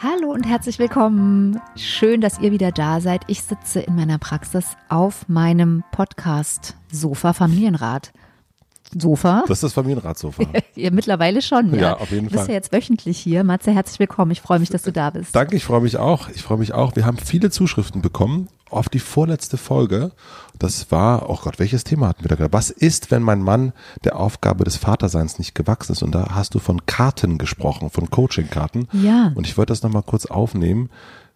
Hallo 0.00 0.30
und 0.30 0.44
herzlich 0.44 0.78
willkommen. 0.78 1.60
Schön, 1.74 2.20
dass 2.20 2.38
ihr 2.38 2.52
wieder 2.52 2.70
da 2.70 3.00
seid. 3.00 3.22
Ich 3.26 3.42
sitze 3.42 3.80
in 3.80 3.96
meiner 3.96 4.18
Praxis 4.18 4.64
auf 4.88 5.28
meinem 5.28 5.82
Podcast 5.90 6.76
Sofa 6.92 7.32
Familienrat. 7.32 8.12
Sofa. 8.96 9.42
Das 9.48 9.58
ist 9.58 9.64
das 9.64 9.72
Familienratsofa. 9.72 10.44
ja, 10.76 10.90
mittlerweile 10.92 11.42
schon, 11.42 11.74
ja. 11.74 11.80
Ja, 11.80 11.96
auf 11.96 12.10
jeden 12.12 12.26
Du 12.26 12.30
bist 12.30 12.44
Fall. 12.44 12.50
ja 12.50 12.54
jetzt 12.54 12.72
wöchentlich 12.72 13.18
hier. 13.18 13.42
Matze, 13.42 13.72
herzlich 13.72 13.98
willkommen. 13.98 14.30
Ich 14.30 14.40
freue 14.40 14.60
mich, 14.60 14.70
dass 14.70 14.82
du 14.82 14.92
da 14.92 15.10
bist. 15.10 15.34
Danke, 15.34 15.56
ich 15.56 15.64
freue 15.64 15.80
mich 15.80 15.96
auch. 15.96 16.28
Ich 16.28 16.42
freue 16.42 16.58
mich 16.58 16.72
auch. 16.72 16.94
Wir 16.94 17.04
haben 17.04 17.18
viele 17.18 17.50
Zuschriften 17.50 18.00
bekommen 18.00 18.48
auf 18.70 18.88
die 18.88 19.00
vorletzte 19.00 19.56
Folge. 19.56 20.12
Das 20.58 20.90
war, 20.90 21.30
oh 21.30 21.38
Gott, 21.40 21.58
welches 21.58 21.84
Thema 21.84 22.08
hatten 22.08 22.24
wir 22.24 22.28
da 22.28 22.34
gerade? 22.34 22.52
Was 22.52 22.70
ist, 22.70 23.10
wenn 23.10 23.22
mein 23.22 23.42
Mann 23.42 23.72
der 24.04 24.16
Aufgabe 24.18 24.64
des 24.64 24.76
Vaterseins 24.76 25.38
nicht 25.38 25.54
gewachsen 25.54 25.92
ist? 25.92 26.02
Und 26.02 26.12
da 26.14 26.30
hast 26.34 26.54
du 26.54 26.58
von 26.58 26.84
Karten 26.86 27.38
gesprochen, 27.38 27.90
von 27.90 28.10
Coaching-Karten. 28.10 28.88
Ja. 28.92 29.32
Und 29.34 29.46
ich 29.46 29.56
wollte 29.56 29.72
das 29.72 29.82
nochmal 29.82 30.02
kurz 30.02 30.26
aufnehmen, 30.26 30.90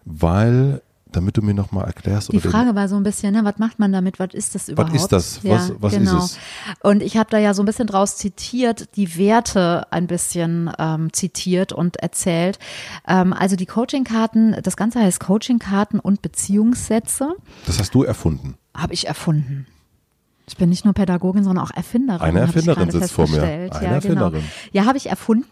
weil, 0.05 0.83
damit 1.13 1.37
du 1.37 1.43
mir 1.43 1.55
nochmal 1.55 1.85
erklärst. 1.85 2.33
Die 2.33 2.41
Frage 2.41 2.75
war 2.75 2.89
so 2.89 2.97
ein 2.97 3.03
bisschen, 3.05 3.35
ne, 3.35 3.45
was 3.45 3.59
macht 3.59 3.79
man 3.79 3.93
damit? 3.93 4.19
Was 4.19 4.33
ist 4.33 4.55
das 4.57 4.69
überhaupt? 4.69 4.95
ist 4.97 5.09
das? 5.13 5.45
Was- 5.45 5.73
was 5.79 5.93
ist 5.93 5.99
genau. 6.01 6.19
es? 6.25 6.39
Und 6.83 7.03
ich 7.03 7.17
habe 7.17 7.31
da 7.31 7.39
ja 7.39 7.55
so 7.55 7.63
ein 7.63 7.67
bisschen 7.67 7.87
draus 7.87 8.17
zitiert, 8.17 8.97
die 8.97 9.17
Werte 9.17 9.87
ein 9.93 10.07
bisschen 10.09 10.73
ähm, 10.79 11.13
zitiert 11.13 11.73
und 11.73 11.97
erzählt. 11.99 12.59
Ähm, 13.07 13.33
also 13.33 13.55
die 13.57 13.67
Coaching-Karten, 13.67 14.57
das 14.63 14.77
Ganze 14.77 15.01
heißt 15.01 15.21
Coaching-Karten 15.21 16.01
und 16.01 16.23
Beziehungssätze, 16.23 17.35
das 17.67 17.79
hast 17.79 17.95
du 17.95 18.03
erfunden. 18.03 18.57
Habe 18.75 18.95
ich 18.95 19.07
erfunden. 19.07 19.67
Ich 20.49 20.57
bin 20.57 20.69
nicht 20.69 20.85
nur 20.85 20.93
Pädagogin, 20.93 21.45
sondern 21.45 21.65
auch 21.65 21.71
Erfinderin. 21.71 22.21
Eine 22.21 22.41
Erfinderin 22.41 22.91
sitzt 22.91 23.13
vor 23.13 23.29
mir. 23.29 23.43
Eine 23.43 23.69
ja, 23.69 23.79
Genau. 23.79 23.95
Erfinderin. 23.95 24.43
Ja, 24.73 24.87
habe 24.87 24.99
ich 24.99 25.09
erfunden. 25.09 25.47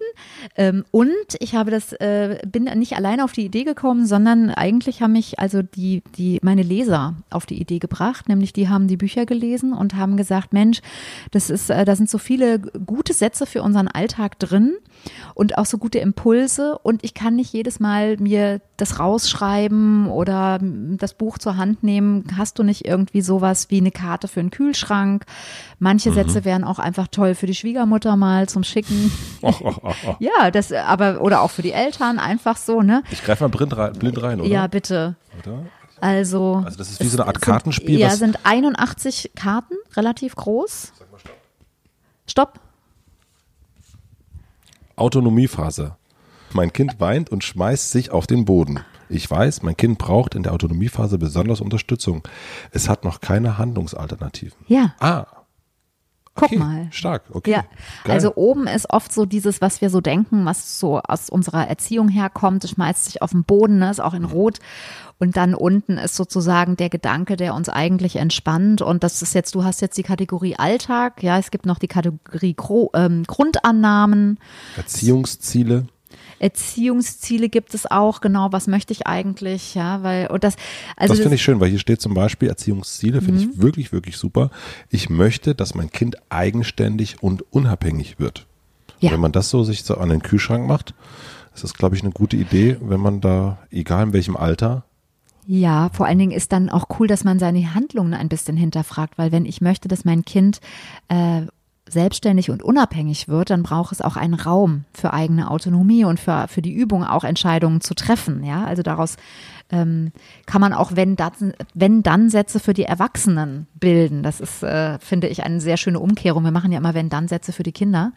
Ähm, 0.56 0.84
und 0.90 1.14
ich 1.38 1.54
habe 1.54 1.70
das, 1.70 1.92
äh, 1.94 2.38
bin 2.46 2.64
nicht 2.64 2.96
alleine 2.96 3.24
auf 3.24 3.32
die 3.32 3.44
Idee 3.44 3.64
gekommen, 3.64 4.04
sondern 4.04 4.50
eigentlich 4.50 5.00
haben 5.00 5.12
mich 5.12 5.38
also 5.38 5.62
die, 5.62 6.02
die, 6.16 6.40
meine 6.42 6.62
Leser 6.62 7.14
auf 7.30 7.46
die 7.46 7.60
Idee 7.60 7.78
gebracht, 7.78 8.28
nämlich 8.28 8.52
die 8.52 8.68
haben 8.68 8.88
die 8.88 8.96
Bücher 8.96 9.26
gelesen 9.26 9.72
und 9.72 9.94
haben 9.94 10.16
gesagt, 10.16 10.52
Mensch, 10.52 10.80
das 11.30 11.50
ist, 11.50 11.70
äh, 11.70 11.84
da 11.84 11.94
sind 11.94 12.10
so 12.10 12.18
viele 12.18 12.58
gute 12.58 13.12
Sätze 13.12 13.46
für 13.46 13.62
unseren 13.62 13.88
Alltag 13.88 14.38
drin 14.40 14.74
und 15.34 15.58
auch 15.58 15.66
so 15.66 15.78
gute 15.78 15.98
Impulse 15.98 16.78
und 16.78 17.04
ich 17.04 17.14
kann 17.14 17.36
nicht 17.36 17.52
jedes 17.52 17.80
Mal 17.80 18.16
mir 18.18 18.60
das 18.76 18.98
rausschreiben 18.98 20.08
oder 20.08 20.58
das 20.60 21.14
Buch 21.14 21.38
zur 21.38 21.56
Hand 21.56 21.82
nehmen. 21.82 22.24
Hast 22.36 22.58
du 22.58 22.62
nicht 22.62 22.86
irgendwie 22.86 23.20
sowas 23.20 23.70
wie 23.70 23.78
eine 23.78 23.90
Karte 23.90 24.28
für 24.28 24.40
einen 24.40 24.50
Kühlschrank? 24.50 25.24
Manche 25.78 26.12
Sätze 26.12 26.44
wären 26.44 26.64
auch 26.64 26.78
einfach 26.78 27.08
toll 27.08 27.34
für 27.34 27.46
die 27.46 27.54
Schwiegermutter 27.54 28.16
mal 28.16 28.48
zum 28.48 28.64
Schicken. 28.64 29.12
Ja, 30.18 30.50
das 30.50 30.72
aber 30.72 31.20
oder 31.20 31.40
auch 31.40 31.50
für 31.50 31.62
die 31.62 31.72
Eltern 31.72 32.18
einfach 32.18 32.56
so, 32.56 32.82
ne? 32.82 33.02
Ich 33.10 33.24
greife 33.24 33.44
mal 33.44 33.48
blind 33.48 33.76
rein, 33.76 33.92
blind 33.94 34.22
rein 34.22 34.40
oder? 34.40 34.48
Ja, 34.48 34.66
bitte. 34.66 35.16
Oder? 35.42 35.66
Also 36.00 36.62
Also 36.64 36.78
das 36.78 36.90
ist 36.90 37.00
wie 37.00 37.08
so 37.08 37.18
eine 37.18 37.26
Art 37.26 37.36
es 37.36 37.42
Kartenspiel, 37.42 37.98
Sind, 37.98 38.00
ja, 38.00 38.10
sind 38.10 38.38
81 38.44 39.32
Karten, 39.34 39.74
relativ 39.96 40.34
groß. 40.34 40.92
Stopp. 42.26 42.60
Autonomiephase. 45.00 45.96
Mein 46.52 46.72
Kind 46.72 47.00
weint 47.00 47.30
und 47.30 47.44
schmeißt 47.44 47.90
sich 47.90 48.10
auf 48.10 48.26
den 48.26 48.44
Boden. 48.44 48.80
Ich 49.08 49.28
weiß, 49.30 49.62
mein 49.62 49.76
Kind 49.76 49.98
braucht 49.98 50.34
in 50.34 50.42
der 50.42 50.52
Autonomiephase 50.52 51.18
besonders 51.18 51.60
Unterstützung. 51.60 52.22
Es 52.70 52.88
hat 52.88 53.04
noch 53.04 53.20
keine 53.20 53.58
Handlungsalternativen. 53.58 54.58
Ja, 54.68 54.94
Ah, 55.00 55.26
guck 56.40 56.48
okay. 56.50 56.58
mal. 56.58 56.88
Stark, 56.90 57.24
okay. 57.32 57.50
Ja, 57.50 57.64
Geil. 58.04 58.14
also 58.14 58.34
oben 58.34 58.66
ist 58.66 58.90
oft 58.90 59.12
so 59.12 59.26
dieses, 59.26 59.60
was 59.60 59.80
wir 59.80 59.90
so 59.90 60.00
denken, 60.00 60.44
was 60.44 60.80
so 60.80 61.00
aus 61.00 61.28
unserer 61.28 61.68
Erziehung 61.68 62.08
herkommt, 62.08 62.64
es 62.64 62.70
schmeißt 62.70 63.04
sich 63.04 63.22
auf 63.22 63.30
den 63.30 63.44
Boden, 63.44 63.78
ne, 63.78 63.90
ist 63.90 64.00
auch 64.00 64.14
in 64.14 64.24
Rot. 64.24 64.58
Und 65.18 65.36
dann 65.36 65.54
unten 65.54 65.98
ist 65.98 66.16
sozusagen 66.16 66.76
der 66.76 66.88
Gedanke, 66.88 67.36
der 67.36 67.54
uns 67.54 67.68
eigentlich 67.68 68.16
entspannt. 68.16 68.80
Und 68.80 69.04
das 69.04 69.20
ist 69.20 69.34
jetzt, 69.34 69.54
du 69.54 69.64
hast 69.64 69.82
jetzt 69.82 69.98
die 69.98 70.02
Kategorie 70.02 70.56
Alltag, 70.56 71.22
ja, 71.22 71.38
es 71.38 71.50
gibt 71.50 71.66
noch 71.66 71.78
die 71.78 71.88
Kategorie 71.88 72.54
Gro 72.54 72.90
ähm, 72.94 73.24
Grundannahmen. 73.26 74.38
Erziehungsziele. 74.78 75.86
Erziehungsziele 76.40 77.48
gibt 77.48 77.74
es 77.74 77.90
auch, 77.90 78.20
genau, 78.20 78.52
was 78.52 78.66
möchte 78.66 78.92
ich 78.92 79.06
eigentlich, 79.06 79.74
ja, 79.74 80.02
weil, 80.02 80.26
und 80.28 80.42
das, 80.44 80.56
also 80.96 81.12
das 81.14 81.20
finde 81.20 81.36
ich 81.36 81.42
schön, 81.42 81.60
weil 81.60 81.68
hier 81.70 81.78
steht 81.78 82.00
zum 82.00 82.14
Beispiel 82.14 82.48
Erziehungsziele, 82.48 83.20
finde 83.20 83.42
Mhm. 83.44 83.50
ich 83.52 83.62
wirklich, 83.62 83.92
wirklich 83.92 84.16
super. 84.16 84.50
Ich 84.88 85.08
möchte, 85.10 85.54
dass 85.54 85.74
mein 85.74 85.90
Kind 85.90 86.16
eigenständig 86.30 87.22
und 87.22 87.42
unabhängig 87.52 88.18
wird. 88.18 88.46
Ja. 89.00 89.12
Wenn 89.12 89.20
man 89.20 89.32
das 89.32 89.50
so 89.50 89.62
sich 89.64 89.82
so 89.84 89.96
an 89.96 90.08
den 90.08 90.22
Kühlschrank 90.22 90.66
macht, 90.66 90.94
ist 91.54 91.64
das, 91.64 91.74
glaube 91.74 91.96
ich, 91.96 92.02
eine 92.02 92.12
gute 92.12 92.36
Idee, 92.36 92.76
wenn 92.80 93.00
man 93.00 93.20
da, 93.20 93.58
egal 93.70 94.04
in 94.08 94.12
welchem 94.12 94.36
Alter, 94.36 94.84
Ja, 95.46 95.88
vor 95.92 96.06
allen 96.06 96.18
Dingen 96.18 96.32
ist 96.32 96.52
dann 96.52 96.68
auch 96.68 96.86
cool, 96.98 97.06
dass 97.08 97.24
man 97.24 97.38
seine 97.38 97.74
Handlungen 97.74 98.14
ein 98.14 98.28
bisschen 98.28 98.56
hinterfragt, 98.56 99.18
weil 99.18 99.32
wenn 99.32 99.46
ich 99.46 99.60
möchte, 99.60 99.88
dass 99.88 100.04
mein 100.04 100.24
Kind 100.24 100.60
äh, 101.08 101.42
selbstständig 101.92 102.50
und 102.50 102.62
unabhängig 102.62 103.28
wird, 103.28 103.50
dann 103.50 103.62
braucht 103.62 103.92
es 103.92 104.00
auch 104.00 104.16
einen 104.16 104.34
Raum 104.34 104.84
für 104.92 105.12
eigene 105.12 105.50
Autonomie 105.50 106.04
und 106.04 106.20
für, 106.20 106.46
für 106.48 106.62
die 106.62 106.72
Übung 106.72 107.04
auch 107.04 107.24
Entscheidungen 107.24 107.80
zu 107.80 107.94
treffen. 107.94 108.44
Ja, 108.44 108.64
also 108.64 108.82
daraus 108.82 109.16
ähm, 109.70 110.12
kann 110.46 110.60
man 110.60 110.72
auch 110.72 110.96
wenn 110.96 111.16
dann, 111.16 111.54
wenn 111.74 112.02
dann 112.02 112.30
Sätze 112.30 112.60
für 112.60 112.74
die 112.74 112.84
Erwachsenen 112.84 113.66
bilden. 113.74 114.22
Das 114.22 114.40
ist, 114.40 114.62
äh, 114.62 114.98
finde 114.98 115.28
ich, 115.28 115.42
eine 115.44 115.60
sehr 115.60 115.76
schöne 115.76 116.00
Umkehrung. 116.00 116.44
Wir 116.44 116.50
machen 116.50 116.72
ja 116.72 116.78
immer 116.78 116.94
wenn 116.94 117.08
dann 117.08 117.28
Sätze 117.28 117.52
für 117.52 117.62
die 117.62 117.72
Kinder. 117.72 118.12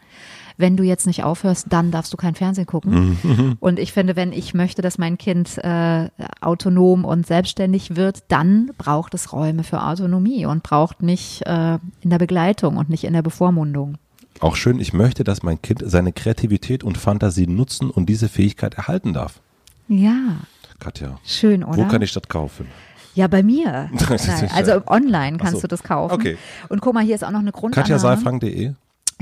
Wenn 0.56 0.76
du 0.76 0.84
jetzt 0.84 1.06
nicht 1.06 1.24
aufhörst, 1.24 1.66
dann 1.70 1.90
darfst 1.90 2.12
du 2.12 2.16
kein 2.16 2.34
Fernsehen 2.34 2.66
gucken. 2.66 3.56
Und 3.60 3.78
ich 3.78 3.92
finde, 3.92 4.14
wenn 4.14 4.32
ich 4.32 4.54
möchte, 4.54 4.82
dass 4.82 4.98
mein 4.98 5.18
Kind 5.18 5.58
äh, 5.58 6.08
autonom 6.40 7.04
und 7.04 7.26
selbstständig 7.26 7.96
wird, 7.96 8.22
dann 8.28 8.70
braucht 8.78 9.14
es 9.14 9.32
Räume 9.32 9.64
für 9.64 9.82
Autonomie 9.82 10.46
und 10.46 10.62
braucht 10.62 11.02
mich 11.02 11.44
äh, 11.46 11.78
in 12.00 12.10
der 12.10 12.18
Begleitung 12.18 12.76
und 12.76 12.88
nicht 12.88 13.04
in 13.04 13.12
der 13.12 13.22
Bevormundung. 13.22 13.98
Auch 14.40 14.56
schön, 14.56 14.80
ich 14.80 14.92
möchte, 14.92 15.24
dass 15.24 15.42
mein 15.42 15.60
Kind 15.62 15.82
seine 15.84 16.12
Kreativität 16.12 16.84
und 16.84 16.98
Fantasie 16.98 17.46
nutzen 17.46 17.90
und 17.90 18.08
diese 18.08 18.28
Fähigkeit 18.28 18.74
erhalten 18.74 19.12
darf. 19.12 19.40
Ja, 19.88 20.38
Katja, 20.80 21.18
schön, 21.24 21.64
oder? 21.64 21.78
wo 21.78 21.84
kann 21.86 22.02
ich 22.02 22.12
das 22.12 22.28
kaufen? 22.28 22.66
ja, 23.14 23.28
bei 23.28 23.42
mir. 23.42 23.90
Nein, 23.92 24.50
also 24.54 24.82
online 24.86 25.38
kannst 25.38 25.56
so. 25.56 25.60
du 25.62 25.68
das 25.68 25.82
kaufen. 25.82 26.14
Okay. 26.14 26.36
Und 26.68 26.80
guck 26.80 26.94
mal, 26.94 27.04
hier 27.04 27.14
ist 27.14 27.24
auch 27.24 27.30
noch 27.30 27.40
eine 27.40 27.52
Grundannahme. 27.52 27.94
katjasaalfrank.de 27.94 28.74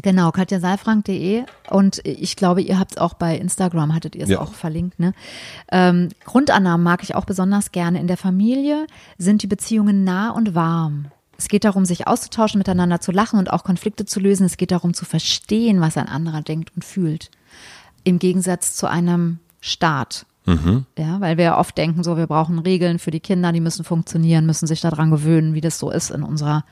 Genau, 0.02 0.32
katjasaalfrank.de 0.32 1.44
und 1.70 2.00
ich 2.04 2.34
glaube, 2.36 2.60
ihr 2.60 2.78
habt 2.78 2.92
es 2.92 2.98
auch 2.98 3.14
bei 3.14 3.36
Instagram, 3.38 3.94
hattet 3.94 4.16
ihr 4.16 4.24
es 4.24 4.30
Ja. 4.30 4.40
auch 4.40 4.52
verlinkt. 4.52 4.98
Ne? 4.98 5.14
Ähm, 5.70 6.08
Grundannahmen 6.24 6.82
mag 6.82 7.02
ich 7.02 7.14
auch 7.14 7.24
besonders 7.24 7.70
gerne. 7.72 8.00
In 8.00 8.08
der 8.08 8.16
Familie 8.16 8.86
sind 9.16 9.42
die 9.42 9.46
Beziehungen 9.46 10.02
nah 10.04 10.30
und 10.30 10.54
warm. 10.54 11.06
Es 11.38 11.48
geht 11.48 11.64
darum, 11.64 11.84
sich 11.84 12.06
auszutauschen, 12.06 12.58
miteinander 12.58 13.00
zu 13.00 13.10
lachen 13.12 13.38
und 13.38 13.50
auch 13.52 13.64
Konflikte 13.64 14.04
zu 14.04 14.20
lösen. 14.20 14.44
Es 14.46 14.56
geht 14.56 14.70
darum, 14.70 14.92
zu 14.94 15.04
verstehen, 15.04 15.80
was 15.80 15.96
ein 15.96 16.08
anderer 16.08 16.42
denkt 16.42 16.72
und 16.74 16.84
fühlt. 16.84 17.30
Im 18.04 18.18
Gegensatz 18.18 18.74
zu 18.76 18.88
einem 18.88 19.38
Staat. 19.60 20.26
Ja, 20.98 21.20
weil 21.20 21.36
wir 21.36 21.44
ja 21.44 21.58
oft 21.58 21.78
denken, 21.78 22.02
so, 22.02 22.16
wir 22.16 22.26
brauchen 22.26 22.58
Regeln 22.58 22.98
für 22.98 23.12
die 23.12 23.20
Kinder, 23.20 23.52
die 23.52 23.60
müssen 23.60 23.84
funktionieren, 23.84 24.44
müssen 24.46 24.66
sich 24.66 24.80
daran 24.80 25.12
gewöhnen, 25.12 25.54
wie 25.54 25.60
das 25.60 25.78
so 25.78 25.90
ist 25.92 26.10
in 26.10 26.24
unserer 26.24 26.64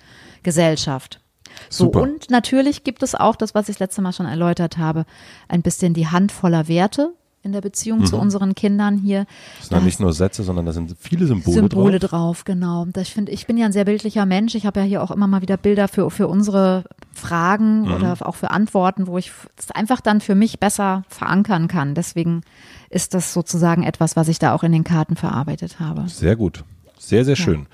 Gesellschaft. 0.42 1.20
So, 1.68 1.84
Super. 1.84 2.02
und 2.02 2.30
natürlich 2.30 2.84
gibt 2.84 3.02
es 3.02 3.14
auch 3.14 3.36
das, 3.36 3.54
was 3.54 3.68
ich 3.68 3.78
letzte 3.78 4.02
Mal 4.02 4.12
schon 4.12 4.26
erläutert 4.26 4.78
habe, 4.78 5.04
ein 5.48 5.62
bisschen 5.62 5.94
die 5.94 6.08
Hand 6.08 6.32
voller 6.32 6.68
Werte, 6.68 7.12
in 7.42 7.52
der 7.52 7.60
Beziehung 7.60 8.00
mhm. 8.00 8.06
zu 8.06 8.18
unseren 8.18 8.54
Kindern 8.54 8.98
hier. 8.98 9.26
Das 9.58 9.68
sind 9.68 9.78
da 9.78 9.84
nicht 9.84 10.00
nur 10.00 10.12
Sätze, 10.12 10.42
sondern 10.42 10.66
da 10.66 10.72
sind 10.72 10.94
viele 10.98 11.26
Symbole, 11.26 11.54
Symbole 11.54 11.98
drauf. 11.98 12.10
drauf. 12.10 12.44
genau. 12.44 12.86
Das 12.92 13.08
ich 13.08 13.14
finde, 13.14 13.32
ich 13.32 13.46
bin 13.46 13.56
ja 13.56 13.66
ein 13.66 13.72
sehr 13.72 13.86
bildlicher 13.86 14.26
Mensch. 14.26 14.54
Ich 14.54 14.66
habe 14.66 14.80
ja 14.80 14.86
hier 14.86 15.02
auch 15.02 15.10
immer 15.10 15.26
mal 15.26 15.40
wieder 15.40 15.56
Bilder 15.56 15.88
für, 15.88 16.10
für 16.10 16.28
unsere 16.28 16.84
Fragen 17.12 17.82
mhm. 17.82 17.94
oder 17.94 18.16
auch 18.20 18.34
für 18.34 18.50
Antworten, 18.50 19.06
wo 19.06 19.16
ich 19.16 19.32
es 19.56 19.70
einfach 19.70 20.00
dann 20.00 20.20
für 20.20 20.34
mich 20.34 20.60
besser 20.60 21.04
verankern 21.08 21.66
kann. 21.66 21.94
Deswegen 21.94 22.42
ist 22.90 23.14
das 23.14 23.32
sozusagen 23.32 23.84
etwas, 23.84 24.16
was 24.16 24.28
ich 24.28 24.38
da 24.38 24.54
auch 24.54 24.62
in 24.62 24.72
den 24.72 24.84
Karten 24.84 25.16
verarbeitet 25.16 25.80
habe. 25.80 26.08
Sehr 26.08 26.36
gut. 26.36 26.64
Sehr, 26.98 27.24
sehr 27.24 27.36
schön. 27.36 27.60
Ja. 27.60 27.66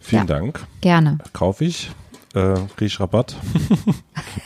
Vielen 0.00 0.28
ja. 0.28 0.38
Dank. 0.38 0.66
Gerne. 0.82 1.18
Kaufe 1.32 1.64
ich. 1.64 1.90
Äh, 2.34 2.54
kriege 2.76 2.86
ich 2.86 2.98
Rabatt? 2.98 3.36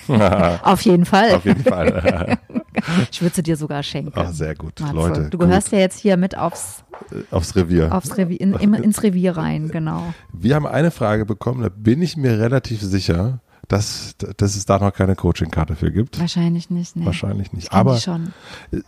Auf 0.62 0.82
jeden 0.82 1.06
Fall. 1.06 1.34
Auf 1.34 1.44
jeden 1.46 1.64
Fall. 1.64 2.38
ich 3.10 3.22
würde 3.22 3.34
sie 3.34 3.42
dir 3.42 3.56
sogar 3.56 3.82
schenken. 3.82 4.12
Ach, 4.14 4.30
sehr 4.30 4.54
gut. 4.54 4.78
Matze. 4.80 4.94
Leute. 4.94 5.30
Du 5.30 5.38
gehörst 5.38 5.68
gut. 5.68 5.72
ja 5.72 5.78
jetzt 5.78 5.98
hier 5.98 6.18
mit 6.18 6.36
aufs, 6.36 6.84
äh, 7.10 7.22
aufs 7.30 7.56
Revier. 7.56 7.94
Aufs 7.94 8.18
Revier 8.18 8.40
in, 8.40 8.74
ins 8.74 9.02
Revier 9.02 9.38
rein, 9.38 9.68
genau. 9.68 10.12
Wir 10.34 10.54
haben 10.54 10.66
eine 10.66 10.90
Frage 10.90 11.24
bekommen, 11.24 11.62
da 11.62 11.70
bin 11.70 12.02
ich 12.02 12.18
mir 12.18 12.38
relativ 12.38 12.82
sicher, 12.82 13.40
dass, 13.68 14.16
dass 14.36 14.56
es 14.56 14.64
da 14.64 14.78
noch 14.78 14.92
keine 14.92 15.14
Coaching-Karte 15.14 15.76
für 15.76 15.92
gibt. 15.92 16.18
Wahrscheinlich 16.18 16.70
nicht. 16.70 16.96
Nee. 16.96 17.04
Wahrscheinlich 17.04 17.52
nicht. 17.52 17.72
Aber 17.72 17.98
schon. 17.98 18.32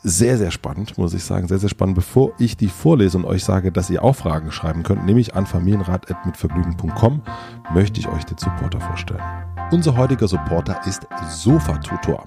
sehr, 0.03 0.38
sehr 0.38 0.50
spannend, 0.50 0.97
muss 0.97 1.12
ich 1.12 1.23
sagen. 1.23 1.49
Sehr, 1.49 1.59
sehr 1.59 1.69
spannend. 1.69 1.94
Bevor 1.94 2.32
ich 2.38 2.56
die 2.56 2.69
vorlese 2.69 3.19
und 3.19 3.27
euch 3.27 3.44
sage, 3.44 3.73
dass 3.73 3.91
ihr 3.91 4.03
auch 4.03 4.17
Fragen 4.17 4.50
schreiben 4.50 4.82
könnt, 4.82 5.05
nämlich 5.05 5.35
an 5.35 5.47
familienrat.mitvergnügen.com, 5.47 7.23
möchte 7.75 8.00
ich 8.00 8.09
euch 8.09 8.25
den 8.25 8.38
Supporter 8.38 8.81
vorstellen. 8.81 9.23
Unser 9.71 9.97
heutiger 9.97 10.27
Supporter 10.27 10.81
ist 10.87 11.06
Sofa-Tutor. 11.29 12.25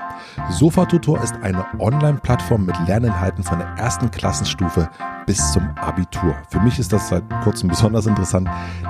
Sofa-Tutor 0.50 1.22
ist 1.22 1.36
eine 1.42 1.66
Online-Plattform 1.78 2.66
mit 2.66 2.76
Lerninhalten 2.88 3.44
von 3.44 3.60
der 3.60 3.68
ersten 3.76 4.10
Klassenstufe 4.12 4.90
bis 5.26 5.52
zum 5.52 5.68
Abitur. 5.76 6.36
Für 6.50 6.62
mich 6.62 6.80
ist 6.80 6.94
das 6.94 7.10
seit 7.10 7.24
kurzem 7.44 7.68
besonders 7.70 8.06
interessant, 8.06 8.48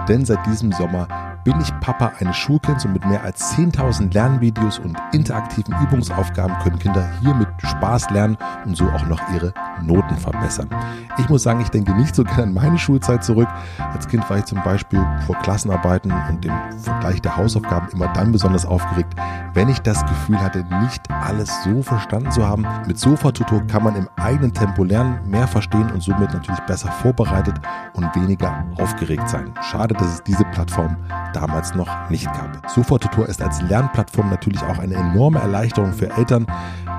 denn 0.08 0.24
seit 0.24 0.46
diesem 0.46 0.72
Sommer 0.72 1.08
bin 1.44 1.60
ich 1.60 1.78
Papa 1.80 2.14
eines 2.20 2.38
Schulkinds 2.38 2.86
und 2.86 2.94
mit 2.94 3.06
mehr 3.06 3.24
als 3.24 3.56
10.000 3.56 4.14
Lernvideos 4.14 4.80
und 4.80 4.98
interaktiven 5.12 5.76
Übungsaufgaben 5.82 6.58
können 6.60 6.80
Kinder 6.80 7.10
hier 7.22 7.34
mit 7.34 7.48
Spaß 7.58 8.10
lernen 8.12 8.38
und 8.66 8.78
so 8.78 8.86
auch 8.86 9.06
noch 9.08 9.22
ihre 9.34 9.54
Noten 9.82 10.18
verbessern. 10.18 10.70
Ich 11.18 11.30
muss 11.30 11.44
sagen, 11.44 11.62
ich 11.62 11.70
denke 11.70 11.94
nicht 11.94 12.16
so 12.16 12.24
gerne 12.24 12.44
an 12.44 12.54
meine 12.54 12.78
Schulzeit 12.78 13.24
zurück. 13.24 13.48
Als 13.78 14.08
Kind 14.08 14.28
war 14.30 14.38
ich 14.38 14.46
zum 14.46 14.62
Beispiel 14.64 15.06
vor 15.26 15.36
Klassenarbeiten 15.40 16.14
und 16.30 16.44
dem 16.44 16.54
Vergleich 16.80 17.22
der 17.22 17.36
Hausaufgaben 17.38 17.90
immer 17.90 18.08
dann 18.14 18.32
besonders 18.32 18.66
aufgeregt, 18.66 19.14
wenn 19.54 19.70
ich 19.70 19.80
das 19.80 20.04
Gefühl 20.06 20.40
hatte, 20.40 20.64
nicht 20.82 21.02
alles 21.12 21.64
so 21.64 21.82
verstanden 21.82 22.32
zu 22.32 22.48
haben. 22.48 22.66
Mit 22.88 22.98
Sofa-Tutor 22.98 23.62
kann 23.68 23.84
man 23.84 23.96
im 23.96 24.08
eigenen 24.16 24.54
Tempo 24.54 24.84
lernen, 24.84 25.20
mehr 25.26 25.48
verstehen 25.48 25.92
und 25.92 26.02
somit 26.02 26.34
natürlich 26.34 26.62
besser 26.62 26.92
vorbereitet 26.92 27.56
und 27.94 28.16
weniger 28.16 28.66
aufgeregt 28.78 29.30
sein. 29.30 29.54
Schade, 29.62 29.94
dass 29.94 30.08
es 30.08 30.24
diese 30.24 30.46
Plattform 30.46 30.98
damals 31.36 31.76
noch 31.76 32.10
nicht 32.10 32.26
gab. 32.26 32.70
Sofa-Tutor 32.70 33.28
ist 33.28 33.42
als 33.42 33.62
Lernplattform 33.62 34.30
natürlich 34.30 34.62
auch 34.64 34.80
eine 34.80 34.96
enorme 34.96 35.40
Erleichterung 35.40 35.94
für 35.94 36.10
Eltern. 36.12 36.48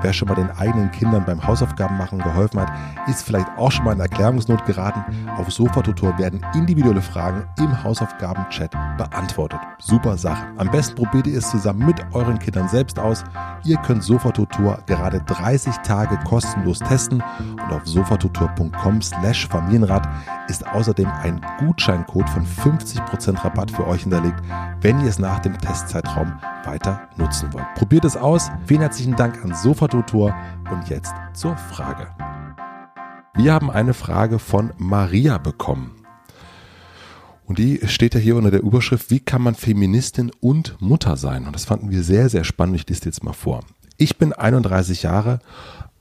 Wer 0.05 0.13
schon 0.13 0.27
mal 0.27 0.35
den 0.35 0.51
eigenen 0.51 0.91
Kindern 0.91 1.25
beim 1.25 1.47
Hausaufgaben 1.47 1.97
machen 1.97 2.19
geholfen 2.19 2.59
hat, 2.59 2.71
ist 3.09 3.23
vielleicht 3.23 3.47
auch 3.57 3.71
schon 3.71 3.85
mal 3.85 3.93
in 3.93 3.99
Erklärungsnot 3.99 4.63
geraten. 4.63 5.03
Auf 5.35 5.51
Sofa-Tutor 5.51 6.15
werden 6.19 6.45
individuelle 6.53 7.01
Fragen 7.01 7.47
im 7.57 7.83
Hausaufgaben-Chat 7.83 8.69
beantwortet. 8.99 9.59
Super 9.79 10.15
Sache. 10.15 10.45
Am 10.57 10.69
besten 10.69 10.93
probiert 10.93 11.25
ihr 11.25 11.39
es 11.39 11.49
zusammen 11.49 11.87
mit 11.87 11.95
euren 12.13 12.37
Kindern 12.37 12.69
selbst 12.69 12.99
aus. 12.99 13.23
Ihr 13.63 13.77
könnt 13.77 14.03
Sofa-Tutor 14.03 14.77
gerade 14.85 15.21
30 15.21 15.75
Tage 15.77 16.19
kostenlos 16.23 16.77
testen 16.77 17.23
und 17.39 17.73
auf 17.73 17.87
sofatutor.com 17.87 19.01
slash 19.01 19.47
Familienrat 19.47 20.07
ist 20.47 20.67
außerdem 20.67 21.09
ein 21.23 21.41
Gutscheincode 21.57 22.29
von 22.29 22.45
50% 22.45 23.43
Rabatt 23.43 23.71
für 23.71 23.87
euch 23.87 24.03
hinterlegt, 24.03 24.39
wenn 24.81 24.99
ihr 24.99 25.09
es 25.09 25.17
nach 25.17 25.39
dem 25.39 25.57
Testzeitraum 25.57 26.31
weiter 26.63 27.07
nutzen 27.17 27.51
wollt. 27.53 27.65
Probiert 27.73 28.05
es 28.05 28.15
aus. 28.15 28.51
Vielen 28.67 28.81
herzlichen 28.81 29.15
Dank 29.15 29.43
an 29.43 29.55
Sofatutor 29.55 29.94
und 30.71 30.89
jetzt 30.89 31.13
zur 31.33 31.55
Frage. 31.57 32.07
Wir 33.35 33.53
haben 33.53 33.69
eine 33.69 33.93
Frage 33.93 34.39
von 34.39 34.71
Maria 34.77 35.37
bekommen. 35.37 35.91
Und 37.45 37.59
die 37.59 37.79
steht 37.85 38.13
ja 38.15 38.19
hier 38.19 38.35
unter 38.35 38.51
der 38.51 38.63
Überschrift, 38.63 39.11
wie 39.11 39.19
kann 39.19 39.41
man 39.41 39.55
Feministin 39.55 40.31
und 40.39 40.81
Mutter 40.81 41.15
sein? 41.15 41.45
Und 41.45 41.53
das 41.53 41.65
fanden 41.65 41.91
wir 41.91 42.03
sehr, 42.03 42.29
sehr 42.29 42.43
spannend. 42.43 42.75
Ich 42.75 42.89
lese 42.89 43.05
jetzt 43.05 43.23
mal 43.23 43.33
vor. 43.33 43.61
Ich 43.97 44.17
bin 44.17 44.33
31 44.33 45.03
Jahre 45.03 45.39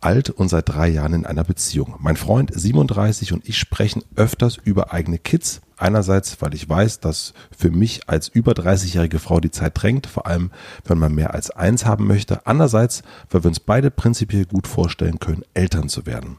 alt 0.04 0.30
und 0.30 0.48
seit 0.48 0.68
drei 0.68 0.88
Jahren 0.88 1.14
in 1.14 1.26
einer 1.26 1.44
Beziehung. 1.44 1.94
Mein 1.98 2.16
Freund 2.16 2.52
37 2.54 3.32
und 3.32 3.48
ich 3.48 3.58
sprechen 3.58 4.02
öfters 4.16 4.58
über 4.62 4.92
eigene 4.92 5.18
Kids. 5.18 5.62
Einerseits, 5.76 6.40
weil 6.40 6.54
ich 6.54 6.68
weiß, 6.68 7.00
dass 7.00 7.34
für 7.56 7.70
mich 7.70 8.08
als 8.08 8.28
über 8.28 8.52
30-jährige 8.52 9.18
Frau 9.18 9.40
die 9.40 9.50
Zeit 9.50 9.72
drängt, 9.74 10.06
vor 10.06 10.26
allem 10.26 10.52
wenn 10.84 10.98
man 10.98 11.14
mehr 11.14 11.34
als 11.34 11.50
eins 11.50 11.84
haben 11.84 12.06
möchte. 12.06 12.46
Andererseits, 12.46 13.02
weil 13.30 13.42
wir 13.42 13.48
uns 13.48 13.58
beide 13.58 13.90
prinzipiell 13.90 14.44
gut 14.44 14.68
vorstellen 14.68 15.18
können, 15.18 15.42
Eltern 15.52 15.88
zu 15.88 16.06
werden. 16.06 16.36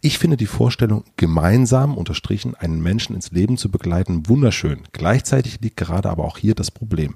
Ich 0.00 0.18
finde 0.18 0.36
die 0.36 0.46
Vorstellung, 0.46 1.04
gemeinsam 1.16 1.96
unterstrichen 1.96 2.56
einen 2.56 2.82
Menschen 2.82 3.14
ins 3.14 3.30
Leben 3.30 3.56
zu 3.56 3.70
begleiten, 3.70 4.28
wunderschön. 4.28 4.80
Gleichzeitig 4.92 5.60
liegt 5.60 5.76
gerade 5.76 6.10
aber 6.10 6.24
auch 6.24 6.38
hier 6.38 6.56
das 6.56 6.72
Problem. 6.72 7.14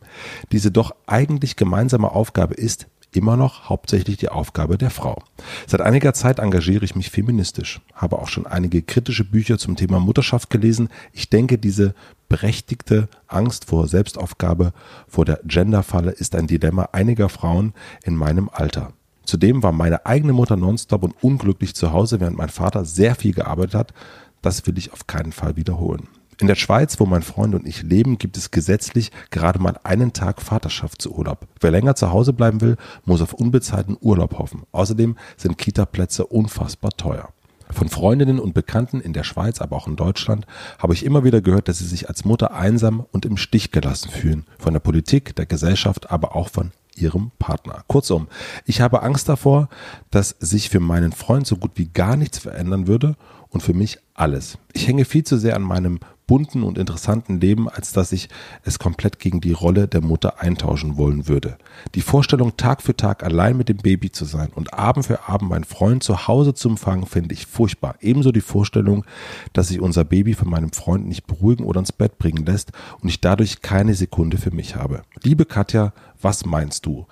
Diese 0.53 0.71
doch 0.71 0.95
eigentlich 1.07 1.57
gemeinsame 1.57 2.13
Aufgabe 2.13 2.55
ist, 2.55 2.87
immer 3.17 3.37
noch 3.37 3.69
hauptsächlich 3.69 4.17
die 4.17 4.29
Aufgabe 4.29 4.79
der 4.79 4.91
Frau. 4.91 5.23
Seit 5.67 5.81
einiger 5.81 6.15
Zeit 6.15 6.39
engagiere 6.39 6.85
ich 6.85 6.95
mich 6.95 7.11
feministisch, 7.11 7.81
habe 7.95 8.19
auch 8.19 8.29
schon 8.29 8.47
einige 8.47 8.83
kritische 8.83 9.25
Bücher 9.25 9.59
zum 9.59 9.77
Thema 9.77 9.99
Mutterschaft 10.01 10.51
gelesen. 10.51 10.89
Ich 11.13 11.31
denke, 11.31 11.59
diese 11.59 11.95
berechtigte 12.29 13.09
Angst 13.27 13.67
vor 13.67 13.89
Selbstaufgabe, 13.89 14.73
vor 15.09 15.25
der 15.25 15.41
Genderfalle 15.45 16.11
ist 16.11 16.35
ein 16.35 16.47
Dilemma 16.47 16.91
einiger 16.93 17.29
Frauen 17.29 17.73
in 18.05 18.17
meinem 18.17 18.51
Alter. 18.53 18.93
Zudem 19.25 19.63
war 19.63 19.73
meine 19.73 20.07
eigene 20.07 20.33
Mutter 20.33 20.57
nonstop 20.57 21.03
und 21.03 21.15
unglücklich 21.23 21.75
zu 21.75 21.93
Hause, 21.93 22.21
während 22.21 22.37
mein 22.37 22.49
Vater 22.49 22.85
sehr 22.85 23.15
viel 23.17 23.33
gearbeitet 23.33 23.75
hat. 23.75 23.95
Das 24.41 24.67
will 24.67 24.79
ich 24.79 24.93
auf 24.93 25.07
keinen 25.07 25.33
Fall 25.33 25.57
wiederholen. 25.57 26.09
In 26.39 26.49
der 26.49 26.55
Schweiz, 26.55 27.01
wo 27.01 27.07
mein 27.07 27.23
Freund 27.23 27.55
und 27.55 27.67
ich 27.67 27.83
leben, 27.83 28.19
gibt 28.19 28.37
es 28.37 28.51
gesetzlich 28.51 29.11
gerade 29.31 29.59
mal 29.59 29.79
einen 29.85 30.13
Tag 30.13 30.43
Vaterschaftsurlaub. 30.43 31.47
Wer 31.61 31.71
länger 31.71 31.95
zu 31.95 32.13
Hause 32.13 32.35
bleiben 32.35 32.61
will, 32.61 32.77
muss 33.07 33.23
auf 33.23 33.33
unbezahlten 33.33 33.97
Urlaub 33.99 34.39
hoffen. 34.39 34.65
Außerdem 34.73 35.17
sind 35.39 35.57
Kita-Plätze 35.57 36.27
unfassbar 36.27 36.91
teuer. 36.91 37.31
Von 37.71 37.89
Freundinnen 37.89 38.39
und 38.39 38.53
Bekannten 38.53 39.01
in 39.01 39.15
der 39.15 39.25
Schweiz, 39.25 39.63
aber 39.63 39.77
auch 39.77 39.89
in 39.89 39.97
Deutschland, 39.97 40.47
habe 40.79 40.93
ich 40.93 41.07
immer 41.07 41.25
wieder 41.25 41.41
gehört, 41.41 41.69
dass 41.69 41.79
sie 41.79 41.87
sich 41.87 42.09
als 42.11 42.27
Mutter 42.27 42.53
einsam 42.55 43.07
und 43.13 43.25
im 43.25 43.39
Stich 43.39 43.71
gelassen 43.71 44.11
fühlen. 44.11 44.45
Von 44.59 44.75
der 44.75 44.81
Politik, 44.81 45.35
der 45.37 45.47
Gesellschaft, 45.47 46.11
aber 46.11 46.37
auch 46.37 46.51
von 46.51 46.73
ihrem 46.97 47.33
Partner. 47.39 47.83
Kurzum, 47.89 48.29
ich 48.67 48.83
habe 48.83 49.03
Angst 49.03 49.29
davor, 49.29 49.69
dass 50.11 50.37
sich 50.39 50.69
für 50.69 50.81
meinen 50.81 51.13
Freund 51.13 51.47
so 51.47 51.57
gut 51.57 51.73
wie 51.77 51.89
gar 51.89 52.17
nichts 52.17 52.39
verändern 52.39 52.87
würde 52.87 53.17
und 53.49 53.63
für 53.63 53.75
mich 53.75 53.99
alles. 54.15 54.59
Ich 54.73 54.87
hänge 54.87 55.05
viel 55.05 55.25
zu 55.25 55.39
sehr 55.39 55.57
an 55.57 55.63
meinem 55.63 55.99
bunten 56.27 56.63
und 56.65 56.77
interessanten 56.77 57.41
Leben, 57.41 57.69
als 57.69 57.93
dass 57.93 58.13
ich 58.13 58.29
es 58.63 58.79
komplett 58.79 59.19
gegen 59.19 59.41
die 59.41 59.53
Rolle 59.53 59.87
der 59.87 60.01
Mutter 60.01 60.41
eintauschen 60.41 60.97
wollen 60.97 61.29
würde. 61.29 61.57
Die 61.95 62.01
Vorstellung, 62.01 62.57
Tag 62.57 62.83
für 62.83 62.97
Tag 62.97 63.23
allein 63.23 63.57
mit 63.57 63.69
dem 63.69 63.79
Baby 63.79 64.11
zu 64.11 64.25
sein 64.25 64.51
und 64.55 64.75
Abend 64.75 65.07
für 65.07 65.29
Abend 65.29 65.51
meinen 65.51 65.65
Freund 65.65 66.03
zu 66.03 66.27
Hause 66.27 66.55
zu 66.55 66.69
empfangen, 66.69 67.07
finde 67.07 67.35
ich 67.35 67.47
furchtbar. 67.47 67.97
Ebenso 68.01 68.33
die 68.33 68.41
Vorstellung, 68.41 69.05
dass 69.53 69.69
sich 69.69 69.81
unser 69.81 70.05
Baby 70.05 70.35
von 70.35 70.51
meinem 70.51 70.73
Freund 70.73 71.07
nicht 71.07 71.27
beruhigen 71.27 71.65
oder 71.65 71.81
ins 71.81 71.93
Bett 71.93 72.19
bringen 72.19 72.45
lässt 72.45 72.73
und 73.01 73.09
ich 73.09 73.21
dadurch 73.21 73.63
keine 73.63 73.95
Sekunde 73.95 74.39
für 74.39 74.51
mich 74.51 74.75
habe. 74.75 75.03
Liebe 75.23 75.45
Katja, 75.45 75.93
was 76.21 76.45
meinst 76.45 76.87
du? 76.87 77.07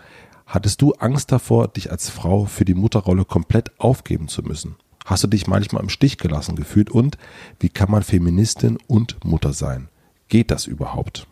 Hattest 0.46 0.82
du 0.82 0.92
Angst 0.92 1.32
davor, 1.32 1.68
dich 1.68 1.90
als 1.90 2.10
Frau 2.10 2.44
für 2.44 2.64
die 2.64 2.74
Mutterrolle 2.74 3.24
komplett 3.24 3.78
aufgeben 3.80 4.28
zu 4.28 4.42
müssen? 4.42 4.76
Hast 5.04 5.22
du 5.22 5.28
dich 5.28 5.46
manchmal 5.46 5.82
im 5.82 5.90
Stich 5.90 6.16
gelassen 6.16 6.56
gefühlt? 6.56 6.90
Und 6.90 7.18
wie 7.60 7.68
kann 7.68 7.90
man 7.90 8.02
Feministin 8.02 8.78
und 8.86 9.22
Mutter 9.22 9.52
sein? 9.52 9.88
Geht 10.28 10.50
das 10.50 10.66
überhaupt? 10.66 11.26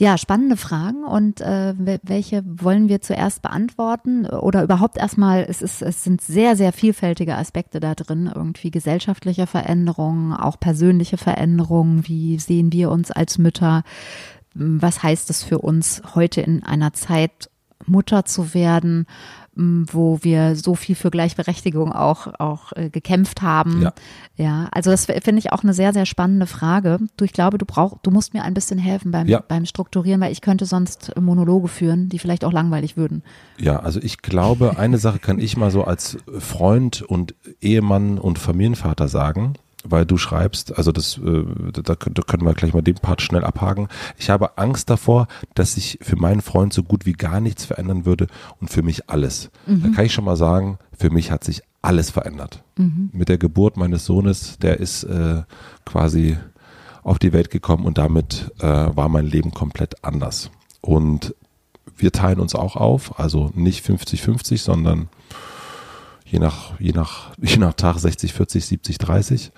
Ja, 0.00 0.16
spannende 0.16 0.56
Fragen. 0.56 1.02
Und 1.02 1.40
äh, 1.40 1.74
welche 2.04 2.44
wollen 2.46 2.88
wir 2.88 3.00
zuerst 3.00 3.42
beantworten? 3.42 4.26
Oder 4.26 4.62
überhaupt 4.62 4.96
erstmal, 4.96 5.44
es, 5.48 5.60
ist, 5.60 5.82
es 5.82 6.04
sind 6.04 6.20
sehr, 6.20 6.54
sehr 6.54 6.72
vielfältige 6.72 7.34
Aspekte 7.34 7.80
da 7.80 7.96
drin. 7.96 8.30
Irgendwie 8.32 8.70
gesellschaftliche 8.70 9.48
Veränderungen, 9.48 10.32
auch 10.32 10.60
persönliche 10.60 11.16
Veränderungen. 11.16 12.06
Wie 12.06 12.38
sehen 12.38 12.72
wir 12.72 12.92
uns 12.92 13.10
als 13.10 13.38
Mütter? 13.38 13.82
Was 14.54 15.02
heißt 15.02 15.30
es 15.30 15.42
für 15.42 15.58
uns 15.58 16.02
heute 16.14 16.42
in 16.42 16.62
einer 16.62 16.92
Zeit, 16.92 17.50
Mutter 17.84 18.24
zu 18.24 18.54
werden? 18.54 19.06
Wo 19.58 20.18
wir 20.22 20.54
so 20.54 20.74
viel 20.74 20.94
für 20.94 21.10
Gleichberechtigung 21.10 21.92
auch, 21.92 22.28
auch 22.38 22.72
äh, 22.74 22.90
gekämpft 22.90 23.42
haben. 23.42 23.82
Ja. 23.82 23.92
ja, 24.36 24.68
also 24.70 24.90
das 24.90 25.06
finde 25.06 25.38
ich 25.38 25.52
auch 25.52 25.64
eine 25.64 25.74
sehr, 25.74 25.92
sehr 25.92 26.06
spannende 26.06 26.46
Frage. 26.46 26.98
Du, 27.16 27.24
ich 27.24 27.32
glaube, 27.32 27.58
du 27.58 27.66
brauchst, 27.66 27.96
du 28.02 28.10
musst 28.10 28.34
mir 28.34 28.44
ein 28.44 28.54
bisschen 28.54 28.78
helfen 28.78 29.10
beim, 29.10 29.26
Ja. 29.26 29.42
beim 29.46 29.66
Strukturieren, 29.66 30.20
weil 30.20 30.30
ich 30.32 30.40
könnte 30.40 30.64
sonst 30.64 31.12
Monologe 31.20 31.68
führen, 31.68 32.08
die 32.08 32.18
vielleicht 32.18 32.44
auch 32.44 32.52
langweilig 32.52 32.96
würden. 32.96 33.22
Ja, 33.58 33.80
also 33.80 34.00
ich 34.00 34.18
glaube, 34.22 34.78
eine 34.78 34.98
Sache 34.98 35.18
kann 35.18 35.40
ich 35.40 35.56
mal 35.56 35.70
so 35.72 35.82
als 35.84 36.18
Freund 36.38 37.02
und 37.02 37.34
Ehemann 37.60 38.18
und 38.18 38.38
Familienvater 38.38 39.08
sagen, 39.08 39.54
weil 39.84 40.04
du 40.04 40.16
schreibst, 40.16 40.76
also 40.76 40.92
das, 40.92 41.18
äh, 41.18 41.44
da, 41.72 41.94
da 41.94 42.22
können 42.22 42.44
wir 42.44 42.54
gleich 42.54 42.74
mal 42.74 42.82
den 42.82 42.96
Part 42.96 43.22
schnell 43.22 43.44
abhaken. 43.44 43.88
Ich 44.16 44.30
habe 44.30 44.58
Angst 44.58 44.90
davor, 44.90 45.28
dass 45.54 45.74
sich 45.74 45.98
für 46.02 46.16
meinen 46.16 46.40
Freund 46.40 46.72
so 46.72 46.82
gut 46.82 47.06
wie 47.06 47.12
gar 47.12 47.40
nichts 47.40 47.64
verändern 47.64 48.04
würde 48.04 48.26
und 48.60 48.70
für 48.70 48.82
mich 48.82 49.08
alles. 49.08 49.50
Da 49.82 49.88
kann 49.94 50.04
ich 50.04 50.12
schon 50.12 50.24
mal 50.24 50.36
sagen, 50.36 50.78
für 50.96 51.10
mich 51.10 51.30
hat 51.30 51.44
sich 51.44 51.62
alles 51.80 52.10
verändert. 52.10 52.64
Mit 53.12 53.28
der 53.28 53.38
Geburt 53.38 53.76
meines 53.76 54.04
Sohnes, 54.04 54.58
der 54.58 54.80
ist 54.80 55.04
äh, 55.04 55.42
quasi 55.84 56.36
auf 57.02 57.18
die 57.18 57.32
Welt 57.32 57.50
gekommen 57.50 57.86
und 57.86 57.98
damit 57.98 58.52
äh, 58.58 58.66
war 58.66 59.08
mein 59.08 59.26
Leben 59.26 59.52
komplett 59.52 60.04
anders. 60.04 60.50
Und 60.80 61.34
wir 61.96 62.12
teilen 62.12 62.40
uns 62.40 62.54
auch 62.54 62.76
auf, 62.76 63.18
also 63.18 63.50
nicht 63.54 63.84
50-50, 63.84 64.58
sondern 64.58 65.08
je 66.30 66.38
nach, 66.38 66.78
je 66.80 66.92
nach, 66.92 67.32
je 67.40 67.56
nach 67.56 67.74
Tag 67.74 67.98
60, 67.98 68.32
40, 68.32 68.66
70, 68.66 68.98
30. 68.98 69.52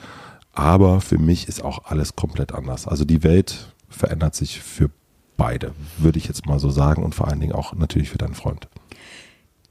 Aber 0.52 1.00
für 1.00 1.18
mich 1.18 1.48
ist 1.48 1.62
auch 1.62 1.84
alles 1.84 2.16
komplett 2.16 2.52
anders. 2.52 2.86
Also 2.86 3.04
die 3.04 3.22
Welt 3.22 3.72
verändert 3.88 4.34
sich 4.34 4.60
für 4.60 4.90
beide, 5.36 5.72
würde 5.98 6.18
ich 6.18 6.26
jetzt 6.26 6.46
mal 6.46 6.58
so 6.58 6.70
sagen 6.70 7.02
und 7.02 7.14
vor 7.14 7.28
allen 7.28 7.40
Dingen 7.40 7.52
auch 7.52 7.72
natürlich 7.74 8.10
für 8.10 8.18
deinen 8.18 8.34
Freund. 8.34 8.68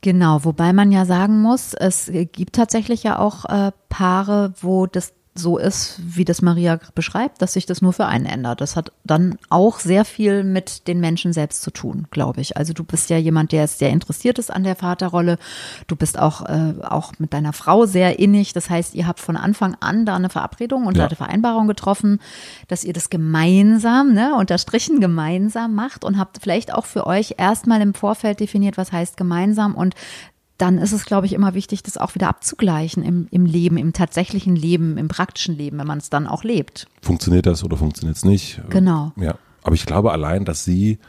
Genau, 0.02 0.46
wobei 0.46 0.72
man 0.72 0.92
ja 0.92 1.06
sagen 1.06 1.42
muss, 1.42 1.74
es 1.74 2.10
gibt 2.32 2.56
tatsächlich 2.56 3.04
ja 3.04 3.20
auch 3.20 3.46
äh, 3.46 3.72
Paare, 3.90 4.54
wo 4.62 4.86
das 4.86 5.14
so 5.40 5.58
ist, 5.58 6.00
wie 6.04 6.26
das 6.26 6.42
Maria 6.42 6.80
beschreibt, 6.94 7.42
dass 7.42 7.54
sich 7.54 7.66
das 7.66 7.82
nur 7.82 7.94
für 7.94 8.06
einen 8.06 8.26
ändert. 8.26 8.62
Das 8.62 8.76
hat 8.76 8.92
dann 9.04 9.38
auch 9.50 9.80
sehr 9.80 10.06
viel 10.06 10.44
mit 10.44 10.88
den 10.88 11.00
Menschen 11.00 11.34
selbst 11.34 11.62
zu 11.62 11.72
tun, 11.72 12.08
glaube 12.12 12.42
ich. 12.42 12.58
Also 12.58 12.74
du 12.74 12.84
bist 12.84 13.10
ja 13.10 13.18
jemand, 13.18 13.52
der 13.52 13.68
sehr 13.68 13.90
interessiert 13.90 14.38
ist 14.40 14.52
an 14.52 14.64
der 14.64 14.76
Vaterrolle. 14.76 15.38
Du 15.88 15.96
bist 15.96 16.20
auch, 16.20 16.46
äh, 16.46 16.74
auch 16.82 17.14
mit 17.18 17.34
deiner 17.34 17.54
Frau 17.54 17.86
sehr 17.86 18.20
innig. 18.20 18.54
Das 18.54 18.70
heißt, 18.70 18.94
ihr 18.96 19.08
habt 19.08 19.20
von 19.20 19.38
Anfang 19.38 19.76
an 19.80 20.06
da 20.06 20.16
eine 20.16 20.30
Verabredung 20.30 20.86
und 20.86 20.98
Ja. 20.98 21.08
eine 21.08 21.16
Vereinbarung 21.16 21.68
getroffen, 21.68 22.20
dass 22.68 22.84
ihr 22.84 22.94
das 22.94 23.10
gemeinsam, 23.10 24.14
ne, 24.14 24.36
unterstrichen 24.36 25.00
gemeinsam 25.00 25.74
macht 25.74 26.04
und 26.04 26.18
habt 26.18 26.40
vielleicht 26.42 26.74
auch 26.74 26.86
für 26.86 27.08
euch 27.08 27.36
erstmal 27.38 27.82
im 27.82 27.94
Vorfeld 27.94 28.40
definiert, 28.40 28.78
was 28.78 28.92
heißt 28.92 29.18
gemeinsam 29.18 29.76
und 29.76 29.96
dann 30.60 30.78
ist 30.78 30.92
es, 30.92 31.06
glaube 31.06 31.26
ich, 31.26 31.34
immer 31.34 31.54
wichtig, 31.54 31.84
das 31.84 31.98
auch 31.98 32.16
wieder 32.16 32.28
abzugleichen 32.28 33.02
im, 33.02 33.28
im 33.32 33.46
Leben, 33.46 33.78
im 33.78 33.94
tatsächlichen 33.94 34.56
Leben, 34.56 34.98
im 34.98 35.08
praktischen 35.08 35.58
Leben, 35.58 35.80
wenn 35.80 35.88
man 35.88 35.98
es 36.00 36.10
dann 36.10 36.28
auch 36.28 36.44
lebt. 36.44 36.88
Funktioniert 37.02 37.46
das 37.46 37.64
oder 37.64 37.78
funktioniert 37.78 38.18
es 38.18 38.26
nicht? 38.26 38.62
Genau. 38.70 39.14
Ja. 39.16 39.36
Aber 39.64 39.74
ich 39.76 39.86
glaube 39.86 40.12
allein, 40.12 40.46
dass 40.46 40.66
sie 40.66 41.00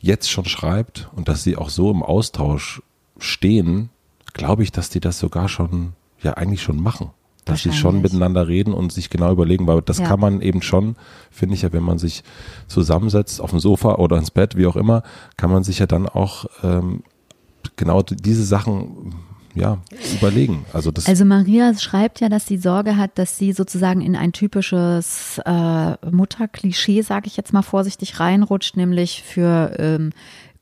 jetzt 0.00 0.30
schon 0.30 0.46
schreibt 0.46 1.08
und 1.14 1.28
dass 1.28 1.42
sie 1.42 1.56
auch 1.56 1.68
so 1.68 1.90
im 1.90 2.02
Austausch 2.02 2.82
stehen, 3.18 3.90
glaube 4.32 4.62
ich, 4.62 4.72
dass 4.72 4.88
die 4.88 5.00
das 5.00 5.18
sogar 5.18 5.48
schon, 5.48 5.92
ja 6.22 6.34
eigentlich 6.34 6.62
schon 6.62 6.82
machen. 6.82 7.10
Dass 7.44 7.62
sie 7.62 7.72
schon 7.74 8.00
miteinander 8.00 8.48
reden 8.48 8.72
und 8.72 8.90
sich 8.90 9.10
genau 9.10 9.30
überlegen, 9.30 9.66
weil 9.66 9.82
das 9.82 9.98
Ja. 9.98 10.06
kann 10.06 10.18
man 10.18 10.40
eben 10.40 10.62
schon, 10.62 10.96
finde 11.30 11.54
ich 11.54 11.60
ja, 11.60 11.74
wenn 11.74 11.82
man 11.82 11.98
sich 11.98 12.24
zusammensetzt 12.68 13.38
auf 13.38 13.50
dem 13.50 13.60
Sofa 13.60 13.96
oder 13.96 14.16
ins 14.16 14.30
Bett, 14.30 14.56
wie 14.56 14.66
auch 14.66 14.76
immer, 14.76 15.02
kann 15.36 15.50
man 15.50 15.62
sich 15.62 15.78
ja 15.78 15.86
dann 15.86 16.08
auch 16.08 16.46
ähm, 16.62 17.02
genau 17.76 18.02
diese 18.02 18.44
Sachen 18.44 19.14
ja, 19.54 19.78
überlegen. 20.12 20.64
Also 20.72 20.90
das 20.90 21.06
Also 21.06 21.24
Maria 21.24 21.74
schreibt 21.78 22.20
ja, 22.20 22.28
dass 22.28 22.46
sie 22.46 22.58
Sorge 22.58 22.96
hat, 22.96 23.18
dass 23.18 23.38
sie 23.38 23.52
sozusagen 23.52 24.00
in 24.00 24.16
ein 24.16 24.32
typisches 24.32 25.40
äh, 25.44 26.10
Mutterklischee, 26.10 27.02
sage 27.02 27.28
ich 27.28 27.36
jetzt 27.36 27.52
mal 27.52 27.62
vorsichtig, 27.62 28.18
reinrutscht, 28.18 28.76
nämlich 28.76 29.22
für 29.22 29.76
ähm, 29.78 30.10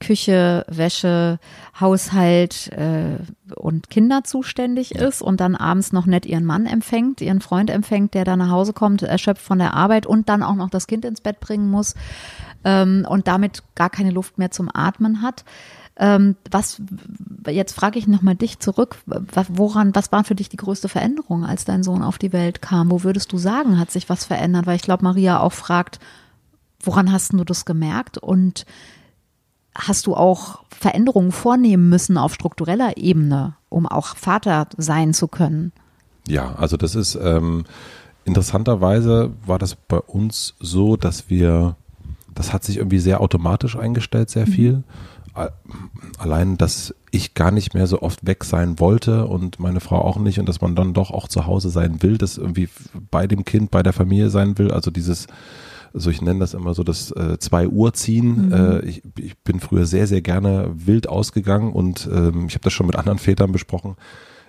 Küche, 0.03 0.67
Wäsche, 0.69 1.39
Haushalt 1.79 2.69
äh, 2.73 3.19
und 3.55 3.89
Kinder 3.89 4.25
zuständig 4.25 4.95
ist 4.95 5.23
und 5.23 5.41
dann 5.41 5.55
abends 5.55 5.93
noch 5.93 6.07
nett 6.07 6.27
ihren 6.27 6.45
Mann 6.45 6.67
empfängt, 6.67 7.21
ihren 7.21 7.41
Freund 7.41 7.71
empfängt, 7.71 8.15
der 8.15 8.25
dann 8.25 8.41
nach 8.41 8.51
Hause 8.51 8.73
kommt, 8.73 9.03
erschöpft 9.03 9.43
von 9.43 9.59
der 9.59 9.75
Arbeit 9.75 10.05
und 10.07 10.29
dann 10.29 10.43
auch 10.43 10.57
noch 10.57 10.71
das 10.71 10.89
Kind 10.89 11.05
ins 11.05 11.21
Bett 11.21 11.39
bringen 11.39 11.71
muss 11.71 11.95
ähm, 12.65 13.07
und 13.09 13.29
damit 13.29 13.63
gar 13.77 13.91
keine 13.91 14.11
Luft 14.11 14.39
mehr 14.39 14.51
zum 14.51 14.69
Atmen 14.75 15.23
hat. 15.23 15.45
Ähm, 15.97 16.37
was, 16.51 16.81
jetzt 17.47 17.75
frage 17.75 17.99
ich 17.99 18.07
nochmal 18.07 18.35
dich 18.35 18.59
zurück, 18.59 18.97
woran, 19.49 19.95
was 19.95 20.11
war 20.11 20.25
für 20.25 20.35
dich 20.35 20.49
die 20.49 20.57
größte 20.57 20.89
Veränderung, 20.89 21.45
als 21.45 21.65
dein 21.65 21.83
Sohn 21.83 22.03
auf 22.03 22.19
die 22.19 22.33
Welt 22.33 22.63
kam? 22.63 22.91
Wo 22.91 23.03
würdest 23.05 23.31
du 23.33 23.39
sagen, 23.39 23.79
hat 23.79 23.91
sich 23.91 24.09
was 24.09 24.25
verändert? 24.25 24.67
Weil 24.67 24.77
ich 24.77 24.83
glaube, 24.83 25.05
Maria 25.05 25.41
auch 25.41 25.53
fragt, 25.53 26.01
woran 26.81 27.13
hast 27.13 27.35
du 27.35 27.45
das 27.45 27.65
gemerkt? 27.67 28.17
Und 28.17 28.65
hast 29.75 30.07
du 30.07 30.15
auch 30.15 30.65
Veränderungen 30.71 31.33
vornehmen 31.33 31.89
müssen 31.89 32.17
auf 32.17 32.35
struktureller 32.35 32.97
Ebene, 32.97 33.55
um 33.69 33.87
auch 33.87 34.17
Vater 34.17 34.69
sein 34.79 35.13
zu 35.15 35.29
können? 35.29 35.73
Ja, 36.27 36.55
also 36.55 36.77
das 36.77 36.95
ist 36.95 37.17
ähm, 37.17 37.65
interessanterweise 38.25 39.31
war 39.45 39.59
das 39.59 39.75
bei 39.75 39.99
uns 39.99 40.55
so, 40.59 40.97
dass 40.97 41.29
wir, 41.29 41.77
das 42.35 42.53
hat 42.53 42.65
sich 42.65 42.79
irgendwie 42.79 42.99
sehr 42.99 43.21
automatisch 43.21 43.77
eingestellt, 43.77 44.31
sehr 44.31 44.47
viel. 44.47 44.77
A- 44.77 44.83
Allein, 46.19 46.59
dass 46.59 46.95
ich 47.11 47.35
gar 47.35 47.51
nicht 47.51 47.75
mehr 47.75 47.87
so 47.87 48.03
oft 48.03 48.27
weg 48.27 48.45
sein 48.45 48.79
wollte 48.79 49.27
und 49.27 49.59
meine 49.61 49.81
Frau 49.81 50.01
auch 50.03 50.19
nicht 50.19 50.39
und 50.39 50.49
dass 50.49 50.61
man 50.61 50.75
dann 50.75 50.95
doch 50.95 51.11
auch 51.11 51.29
zu 51.29 51.47
Hause 51.47 51.71
sein 51.71 52.03
will, 52.03 52.19
dass 52.19 52.39
irgendwie 52.39 52.69
bei 53.11 53.27
dem 53.27 53.45
Kind, 53.45 53.71
bei 53.71 53.83
der 53.83 53.93
Familie 53.93 54.31
sein 54.31 54.59
will. 54.59 54.71
Also 54.71 54.91
dieses, 54.91 55.27
also 55.95 56.11
ich 56.11 56.21
nenne 56.21 56.41
das 56.41 56.55
immer 56.55 56.75
so 56.75 56.85
das 56.85 57.11
äh, 57.13 57.39
zwei 57.39 57.69
Uhr 57.69 57.95
ziehen. 57.95 58.53
Äh, 58.53 58.81
ich, 58.81 59.03
ich 59.19 59.39
bin 59.39 59.61
früher 59.61 59.87
sehr, 59.87 60.07
sehr 60.07 60.23
gerne 60.23 60.71
wild 60.75 61.09
ausgegangen 61.09 61.73
und 61.73 62.09
ähm, 62.13 62.47
ich 62.49 62.55
habe 62.55 62.65
das 62.65 62.73
schon 62.73 62.87
mit 62.87 62.97
anderen 62.97 63.19
Vätern 63.19 63.53
besprochen. 63.53 63.97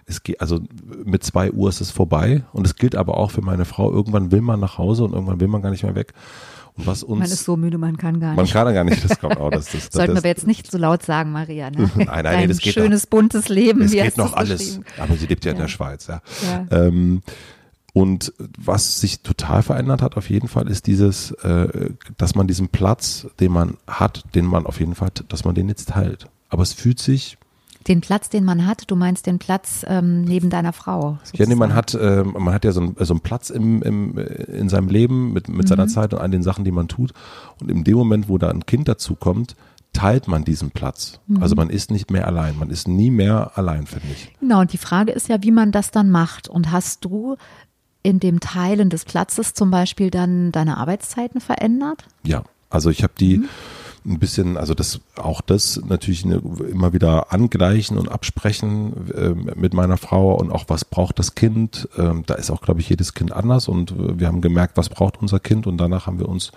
Es 0.05 0.23
geht, 0.23 0.41
also 0.41 0.59
mit 1.05 1.23
zwei 1.23 1.51
Uhr 1.51 1.69
ist 1.69 1.79
es 1.79 1.91
vorbei 1.91 2.43
und 2.51 2.65
es 2.65 2.75
gilt 2.75 2.95
aber 2.95 3.17
auch 3.17 3.31
für 3.31 3.41
meine 3.41 3.65
Frau. 3.65 3.91
Irgendwann 3.91 4.31
will 4.31 4.41
man 4.41 4.59
nach 4.59 4.77
Hause 4.77 5.05
und 5.05 5.13
irgendwann 5.13 5.39
will 5.39 5.47
man 5.47 5.61
gar 5.61 5.71
nicht 5.71 5.83
mehr 5.83 5.95
weg. 5.95 6.13
Und 6.75 6.87
was 6.87 7.03
uns 7.03 7.19
Man 7.19 7.27
ist 7.29 7.43
so 7.45 7.55
müde, 7.55 7.77
man 7.77 7.97
kann 7.97 8.19
gar 8.19 8.33
man 8.35 8.43
nicht. 8.45 8.53
kann 8.53 8.65
ja 8.65 8.73
gar 8.73 8.83
nicht, 8.83 9.03
das 9.07 9.19
kommt 9.19 9.37
auch. 9.37 9.51
Das, 9.51 9.65
das, 9.65 9.73
das, 9.89 9.93
Sollten 9.93 10.11
wir 10.11 10.15
das, 10.15 10.21
aber 10.23 10.27
jetzt 10.29 10.47
nicht 10.47 10.71
so 10.71 10.77
laut 10.77 11.03
sagen, 11.03 11.31
Maria. 11.31 11.69
Ne? 11.69 11.89
Nein, 11.95 12.05
nein, 12.07 12.15
nee, 12.17 12.23
Dein 12.23 12.49
das 12.49 12.57
geht 12.59 12.73
schönes, 12.73 13.05
buntes 13.05 13.47
Leben. 13.49 13.81
es 13.81 13.91
geht 13.91 14.17
noch 14.17 14.33
alles. 14.33 14.79
Aber 14.97 15.15
sie 15.15 15.27
lebt 15.27 15.45
ja, 15.45 15.51
in 15.51 15.57
Ja. 15.57 15.63
der 15.63 15.69
Schweiz, 15.69 16.07
ja. 16.07 16.21
Ja. 16.71 16.85
Ähm, 16.85 17.21
und 17.93 18.33
was 18.57 18.99
sich 19.01 19.21
total 19.21 19.61
verändert 19.61 20.01
hat, 20.01 20.17
auf 20.17 20.27
jeden 20.31 20.47
Fall, 20.47 20.67
ist 20.67 20.87
dieses, 20.87 21.29
äh, 21.43 21.91
dass 22.17 22.33
man 22.33 22.47
diesen 22.47 22.69
Platz, 22.69 23.27
den 23.39 23.51
man 23.51 23.77
hat, 23.85 24.23
den 24.33 24.45
man 24.45 24.65
auf 24.65 24.79
jeden 24.79 24.95
Fall, 24.95 25.09
dass 25.29 25.45
man 25.45 25.53
den 25.53 25.69
jetzt 25.69 25.89
teilt. 25.89 26.27
Aber 26.49 26.63
es 26.63 26.73
fühlt 26.73 26.99
sich, 26.99 27.37
Den 27.87 28.01
Platz, 28.01 28.29
den 28.29 28.43
man 28.45 28.65
hat, 28.65 28.83
du 28.89 28.95
meinst 28.95 29.25
den 29.27 29.39
Platz 29.39 29.85
ähm, 29.87 30.21
neben 30.23 30.49
deiner 30.49 30.71
Frau. 30.73 31.17
ja, 31.33 31.45
nee, 31.45 31.55
man 31.55 31.71
sozusagen. 31.71 31.75
hat, 31.75 31.95
ähm, 32.35 32.43
man 32.43 32.53
hat 32.53 32.63
ja 32.65 32.71
so, 32.71 32.81
ein, 32.81 32.95
so 32.99 33.13
einen 33.13 33.21
Platz 33.21 33.49
im, 33.49 33.81
im, 33.81 34.17
äh, 34.17 34.23
in 34.23 34.69
seinem 34.69 34.87
Leben 34.87 35.33
mit, 35.33 35.47
mit 35.49 35.65
Mhm. 35.65 35.67
seiner 35.67 35.87
Zeit 35.87 36.13
und 36.13 36.19
all 36.19 36.29
den 36.29 36.43
Sachen, 36.43 36.63
die 36.63 36.71
man 36.71 36.87
tut. 36.87 37.11
Und 37.61 37.69
in 37.69 37.83
dem 37.83 37.95
Moment, 37.97 38.29
wo 38.29 38.37
da 38.37 38.49
ein 38.49 38.65
Kind 38.65 38.87
dazu 38.87 39.15
kommt, 39.15 39.55
teilt 39.91 40.27
man 40.27 40.43
diesen 40.43 40.71
Platz. 40.71 41.19
Mhm. 41.27 41.43
Also 41.43 41.55
man 41.55 41.69
ist 41.69 41.91
nicht 41.91 42.09
mehr 42.09 42.25
allein. 42.27 42.57
Man 42.57 42.69
ist 42.69 42.87
nie 42.87 43.11
mehr 43.11 43.51
allein, 43.55 43.85
finde 43.85 44.07
ich. 44.11 44.31
Genau, 44.39 44.61
und 44.61 44.73
die 44.73 44.77
Frage 44.79 45.11
ist 45.11 45.27
ja, 45.29 45.43
wie 45.43 45.51
man 45.51 45.71
das 45.71 45.91
dann 45.91 46.09
macht. 46.09 46.47
Und 46.47 46.71
hast 46.71 47.05
du 47.05 47.35
in 48.01 48.19
dem 48.19 48.39
Teilen 48.39 48.89
des 48.89 49.05
Platzes 49.05 49.53
zum 49.53 49.71
Beispiel 49.71 50.09
dann 50.09 50.51
deine 50.51 50.77
Arbeitszeiten 50.77 51.41
verändert? 51.41 52.05
Ja, 52.23 52.43
also 52.69 52.89
ich 52.89 53.03
habe 53.03 53.13
die 53.19 53.37
Mhm. 53.39 53.49
Ein 54.05 54.19
bisschen, 54.19 54.57
also 54.57 54.73
das 54.73 54.99
auch 55.15 55.41
das 55.41 55.81
natürlich 55.87 56.25
eine, 56.25 56.41
immer 56.69 56.93
wieder 56.93 57.31
angleichen 57.31 57.97
und 57.97 58.09
absprechen 58.09 59.11
ähm, 59.15 59.49
mit 59.55 59.73
meiner 59.73 59.97
Frau 59.97 60.35
und 60.35 60.51
auch 60.51 60.65
was 60.67 60.85
braucht 60.85 61.19
das 61.19 61.35
Kind. 61.35 61.87
Ähm, 61.97 62.23
da 62.25 62.35
ist 62.35 62.51
auch, 62.51 62.61
glaube 62.61 62.81
ich, 62.81 62.89
jedes 62.89 63.13
Kind 63.13 63.31
anders 63.31 63.67
und 63.67 63.91
äh, 63.91 64.19
wir 64.19 64.27
haben 64.27 64.41
gemerkt, 64.41 64.77
was 64.77 64.89
braucht 64.89 65.21
unser 65.21 65.39
Kind 65.39 65.67
und 65.67 65.77
danach 65.77 66.07
haben 66.07 66.19
wir 66.19 66.27
uns 66.27 66.51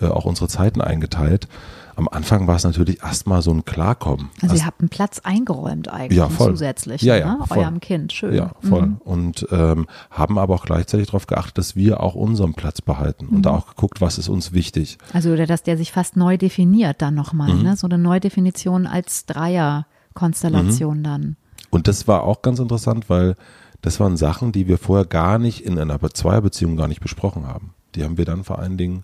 äh, 0.00 0.06
auch 0.06 0.24
unsere 0.24 0.48
Zeiten 0.48 0.80
eingeteilt. 0.80 1.48
Am 1.96 2.08
Anfang 2.08 2.46
war 2.46 2.56
es 2.56 2.64
natürlich 2.64 3.02
erstmal 3.02 3.40
so 3.42 3.50
ein 3.52 3.64
Klarkommen. 3.64 4.30
Also 4.42 4.54
Erst- 4.54 4.62
ihr 4.62 4.66
habt 4.66 4.80
einen 4.80 4.88
Platz 4.88 5.20
eingeräumt 5.20 5.88
eigentlich 5.88 6.18
Ja, 6.18 6.28
voll. 6.28 6.50
zusätzlich, 6.52 7.02
Ja, 7.02 7.16
ja, 7.16 7.34
ne? 7.36 7.46
voll. 7.46 7.58
eurem 7.58 7.80
Kind. 7.80 8.12
Schön. 8.12 8.34
Ja, 8.34 8.52
voll. 8.60 8.86
Mhm. 8.86 8.96
Und 9.04 9.46
ähm, 9.50 9.86
haben 10.10 10.38
aber 10.38 10.54
auch 10.54 10.64
gleichzeitig 10.64 11.06
darauf 11.06 11.26
geachtet, 11.26 11.58
dass 11.58 11.76
wir 11.76 12.00
auch 12.02 12.14
unseren 12.14 12.54
Platz 12.54 12.80
behalten 12.80 13.26
und 13.28 13.42
da 13.42 13.52
Mhm. 13.52 13.56
auch 13.58 13.66
geguckt, 13.68 14.00
was 14.00 14.18
ist 14.18 14.28
uns 14.28 14.52
wichtig. 14.52 14.98
Also 15.12 15.30
oder 15.30 15.46
dass 15.46 15.62
der 15.62 15.76
sich 15.76 15.92
fast 15.92 16.16
neu 16.16 16.36
definiert 16.36 17.00
dann 17.02 17.14
nochmal, 17.14 17.52
Mhm. 17.54 17.62
ne? 17.62 17.76
So 17.76 17.86
eine 17.86 17.98
Neudefinition 17.98 18.86
als 18.86 19.26
Dreier-Konstellation 19.26 20.98
Mhm. 20.98 21.02
dann. 21.04 21.36
Und 21.70 21.88
das 21.88 22.06
war 22.08 22.24
auch 22.24 22.42
ganz 22.42 22.58
interessant, 22.58 23.08
weil 23.10 23.34
das 23.82 24.00
waren 24.00 24.16
Sachen, 24.16 24.52
die 24.52 24.68
wir 24.68 24.78
vorher 24.78 25.04
gar 25.06 25.38
nicht 25.38 25.64
in 25.64 25.78
einer 25.78 25.98
Be- 25.98 26.10
Zweierbeziehung 26.10 26.76
gar 26.76 26.88
nicht 26.88 27.00
besprochen 27.00 27.46
haben. 27.46 27.74
Die 27.94 28.02
haben 28.04 28.16
wir 28.18 28.24
dann 28.24 28.44
vor 28.44 28.58
allen 28.58 28.76
Dingen 28.76 29.02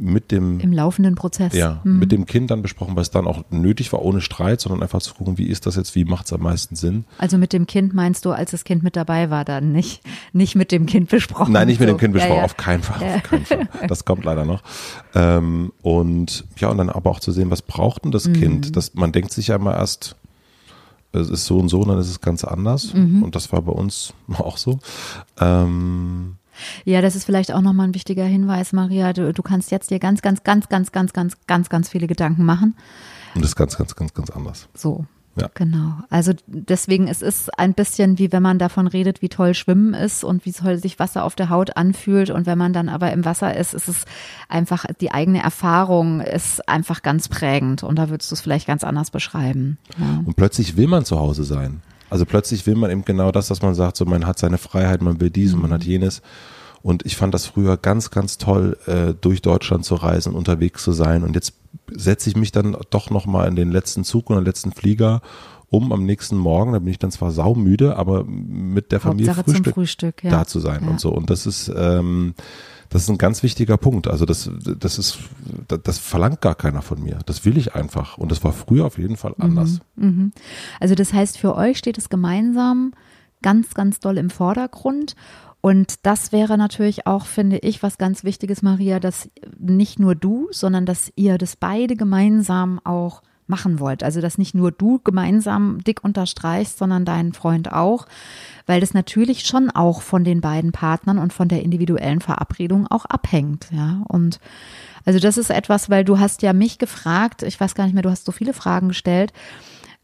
mit 0.00 0.30
dem 0.30 0.60
im 0.60 0.72
laufenden 0.72 1.16
Prozess. 1.16 1.52
Ja, 1.54 1.80
mhm. 1.82 1.98
mit 1.98 2.12
dem 2.12 2.24
Kind 2.24 2.52
dann 2.52 2.62
besprochen, 2.62 2.94
weil 2.94 3.02
es 3.02 3.10
dann 3.10 3.26
auch 3.26 3.42
nötig 3.50 3.92
war, 3.92 4.00
ohne 4.02 4.20
Streit, 4.20 4.60
sondern 4.60 4.80
einfach 4.80 5.02
zu 5.02 5.12
gucken, 5.12 5.38
wie 5.38 5.46
ist 5.46 5.66
das 5.66 5.74
jetzt, 5.74 5.96
wie 5.96 6.04
macht 6.04 6.26
es 6.26 6.32
am 6.32 6.40
meisten 6.42 6.76
Sinn. 6.76 7.04
Also 7.18 7.36
mit 7.36 7.52
dem 7.52 7.66
Kind 7.66 7.94
meinst 7.94 8.24
du, 8.24 8.30
als 8.30 8.52
das 8.52 8.62
Kind 8.62 8.84
mit 8.84 8.94
dabei 8.94 9.28
war, 9.28 9.44
dann 9.44 9.72
nicht, 9.72 10.02
nicht 10.32 10.54
mit 10.54 10.70
dem 10.70 10.86
Kind 10.86 11.10
besprochen? 11.10 11.52
Nein, 11.52 11.66
nicht 11.66 11.80
mit 11.80 11.88
so. 11.88 11.94
dem 11.96 11.98
Kind 11.98 12.14
besprochen, 12.14 12.34
ja, 12.34 12.38
ja. 12.38 12.44
auf 12.44 12.56
keinen 12.56 12.82
Fall, 12.84 13.02
ja. 13.04 13.16
auf 13.16 13.22
keinen 13.24 13.44
Fall. 13.44 13.68
Das 13.88 14.04
kommt 14.04 14.24
leider 14.24 14.44
noch. 14.44 14.62
Ähm, 15.16 15.72
und 15.82 16.44
ja, 16.58 16.68
und 16.68 16.78
dann 16.78 16.90
aber 16.90 17.10
auch 17.10 17.20
zu 17.20 17.32
sehen, 17.32 17.50
was 17.50 17.62
braucht 17.62 18.04
denn 18.04 18.12
das 18.12 18.28
mhm. 18.28 18.34
Kind? 18.34 18.76
Das, 18.76 18.94
man 18.94 19.10
denkt 19.10 19.32
sich 19.32 19.48
ja 19.48 19.56
immer 19.56 19.74
erst, 19.74 20.14
es 21.10 21.28
ist 21.28 21.46
so 21.46 21.58
und 21.58 21.68
so, 21.70 21.80
und 21.80 21.88
dann 21.88 21.98
ist 21.98 22.08
es 22.08 22.20
ganz 22.20 22.44
anders. 22.44 22.94
Mhm. 22.94 23.24
Und 23.24 23.34
das 23.34 23.50
war 23.50 23.62
bei 23.62 23.72
uns 23.72 24.14
auch 24.34 24.58
so. 24.58 24.78
Ähm, 25.40 26.36
ja, 26.84 27.00
das 27.00 27.16
ist 27.16 27.24
vielleicht 27.24 27.52
auch 27.52 27.60
nochmal 27.60 27.88
ein 27.88 27.94
wichtiger 27.94 28.24
Hinweis, 28.24 28.72
Maria. 28.72 29.12
Du, 29.12 29.32
du 29.32 29.42
kannst 29.42 29.70
jetzt 29.70 29.90
dir 29.90 29.98
ganz, 29.98 30.22
ganz, 30.22 30.42
ganz, 30.42 30.68
ganz, 30.68 30.92
ganz, 30.92 31.12
ganz, 31.12 31.36
ganz, 31.46 31.68
ganz 31.68 31.88
viele 31.88 32.06
Gedanken 32.06 32.44
machen. 32.44 32.74
Und 33.34 33.42
das 33.42 33.50
ist 33.50 33.56
ganz, 33.56 33.76
ganz, 33.76 33.94
ganz, 33.94 34.14
ganz 34.14 34.30
anders. 34.30 34.68
So. 34.74 35.06
Ja. 35.40 35.50
Genau. 35.54 35.94
Also 36.10 36.32
deswegen, 36.46 37.06
es 37.06 37.22
ist 37.22 37.56
ein 37.58 37.74
bisschen 37.74 38.18
wie 38.18 38.32
wenn 38.32 38.42
man 38.42 38.58
davon 38.58 38.86
redet, 38.86 39.22
wie 39.22 39.28
toll 39.28 39.54
Schwimmen 39.54 39.94
ist 39.94 40.24
und 40.24 40.44
wie 40.44 40.52
toll 40.52 40.78
sich 40.78 40.98
Wasser 40.98 41.24
auf 41.24 41.36
der 41.36 41.48
Haut 41.48 41.76
anfühlt. 41.76 42.30
Und 42.30 42.46
wenn 42.46 42.58
man 42.58 42.72
dann 42.72 42.88
aber 42.88 43.12
im 43.12 43.24
Wasser 43.24 43.56
ist, 43.56 43.74
ist 43.74 43.88
es 43.88 44.04
einfach, 44.48 44.84
die 45.00 45.12
eigene 45.12 45.42
Erfahrung 45.42 46.20
ist 46.20 46.68
einfach 46.68 47.02
ganz 47.02 47.28
prägend. 47.28 47.82
Und 47.82 47.96
da 47.96 48.10
würdest 48.10 48.30
du 48.30 48.34
es 48.34 48.40
vielleicht 48.40 48.66
ganz 48.66 48.84
anders 48.84 49.10
beschreiben. 49.10 49.78
Ja. 49.98 50.22
Und 50.24 50.36
plötzlich 50.36 50.76
will 50.76 50.88
man 50.88 51.04
zu 51.04 51.18
Hause 51.18 51.44
sein. 51.44 51.82
Also 52.10 52.24
plötzlich 52.24 52.66
will 52.66 52.74
man 52.74 52.90
eben 52.90 53.04
genau 53.04 53.32
das, 53.32 53.48
dass 53.48 53.62
man 53.62 53.74
sagt, 53.74 53.96
so 53.96 54.04
man 54.04 54.26
hat 54.26 54.38
seine 54.38 54.58
Freiheit, 54.58 55.02
man 55.02 55.20
will 55.20 55.30
dies 55.30 55.54
und 55.54 55.62
man 55.62 55.72
hat 55.72 55.82
mhm. 55.82 55.90
jenes. 55.90 56.22
Und 56.82 57.04
ich 57.04 57.16
fand 57.16 57.34
das 57.34 57.46
früher 57.46 57.76
ganz, 57.76 58.10
ganz 58.10 58.38
toll, 58.38 58.78
äh, 58.86 59.12
durch 59.20 59.42
Deutschland 59.42 59.84
zu 59.84 59.96
reisen, 59.96 60.34
unterwegs 60.34 60.84
zu 60.84 60.92
sein. 60.92 61.24
Und 61.24 61.34
jetzt 61.34 61.54
setze 61.90 62.30
ich 62.30 62.36
mich 62.36 62.52
dann 62.52 62.76
doch 62.90 63.10
nochmal 63.10 63.48
in 63.48 63.56
den 63.56 63.70
letzten 63.70 64.04
Zug 64.04 64.30
und 64.30 64.36
den 64.36 64.44
letzten 64.44 64.72
Flieger 64.72 65.20
um 65.70 65.92
am 65.92 66.04
nächsten 66.04 66.36
Morgen, 66.36 66.72
da 66.72 66.78
bin 66.78 66.88
ich 66.88 66.98
dann 66.98 67.10
zwar 67.10 67.30
saumüde, 67.30 67.96
aber 67.96 68.24
mit 68.24 68.90
der 68.90 69.00
Familie 69.00 69.34
Frühstück, 69.34 69.74
Frühstück 69.74 70.24
ja. 70.24 70.30
da 70.30 70.46
zu 70.46 70.60
sein 70.60 70.84
ja. 70.84 70.90
und 70.90 71.00
so. 71.00 71.10
Und 71.10 71.28
das 71.28 71.46
ist, 71.46 71.70
ähm, 71.76 72.34
das 72.88 73.02
ist 73.02 73.10
ein 73.10 73.18
ganz 73.18 73.42
wichtiger 73.42 73.76
Punkt. 73.76 74.08
Also 74.08 74.24
das, 74.24 74.50
das 74.78 74.98
ist, 74.98 75.18
das, 75.68 75.80
das, 75.82 75.98
verlangt 75.98 76.40
gar 76.40 76.54
keiner 76.54 76.80
von 76.80 77.02
mir. 77.02 77.18
Das 77.26 77.44
will 77.44 77.58
ich 77.58 77.74
einfach. 77.74 78.16
Und 78.16 78.32
das 78.32 78.42
war 78.42 78.52
früher 78.52 78.86
auf 78.86 78.96
jeden 78.96 79.18
Fall 79.18 79.34
anders. 79.38 79.80
Mhm, 79.96 80.06
mhm. 80.06 80.32
Also 80.80 80.94
das 80.94 81.12
heißt, 81.12 81.36
für 81.36 81.54
euch 81.54 81.76
steht 81.76 81.98
es 81.98 82.08
gemeinsam 82.08 82.92
ganz, 83.42 83.74
ganz 83.74 84.00
doll 84.00 84.16
im 84.16 84.30
Vordergrund. 84.30 85.16
Und 85.60 86.06
das 86.06 86.32
wäre 86.32 86.56
natürlich 86.56 87.06
auch, 87.06 87.26
finde 87.26 87.58
ich, 87.58 87.82
was 87.82 87.98
ganz 87.98 88.24
Wichtiges, 88.24 88.62
Maria, 88.62 89.00
dass 89.00 89.28
nicht 89.58 89.98
nur 89.98 90.14
du, 90.14 90.48
sondern 90.50 90.86
dass 90.86 91.12
ihr 91.14 91.36
das 91.36 91.56
beide 91.56 91.94
gemeinsam 91.94 92.80
auch 92.84 93.22
machen 93.48 93.80
wollt. 93.80 94.02
Also, 94.02 94.20
dass 94.20 94.38
nicht 94.38 94.54
nur 94.54 94.72
du 94.72 95.00
gemeinsam 95.02 95.82
dick 95.84 96.04
unterstreichst, 96.04 96.78
sondern 96.78 97.04
dein 97.04 97.32
Freund 97.32 97.72
auch, 97.72 98.06
weil 98.66 98.80
das 98.80 98.94
natürlich 98.94 99.46
schon 99.46 99.70
auch 99.70 100.02
von 100.02 100.24
den 100.24 100.40
beiden 100.40 100.72
Partnern 100.72 101.18
und 101.18 101.32
von 101.32 101.48
der 101.48 101.62
individuellen 101.62 102.20
Verabredung 102.20 102.86
auch 102.86 103.04
abhängt, 103.04 103.68
ja. 103.70 104.02
Und 104.08 104.40
also 105.04 105.18
das 105.18 105.38
ist 105.38 105.50
etwas, 105.50 105.88
weil 105.88 106.04
du 106.04 106.18
hast 106.18 106.42
ja 106.42 106.52
mich 106.52 106.78
gefragt, 106.78 107.42
ich 107.42 107.58
weiß 107.58 107.74
gar 107.74 107.84
nicht 107.84 107.94
mehr, 107.94 108.02
du 108.02 108.10
hast 108.10 108.24
so 108.24 108.32
viele 108.32 108.52
Fragen 108.52 108.88
gestellt. 108.88 109.32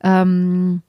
Ähm, 0.03 0.83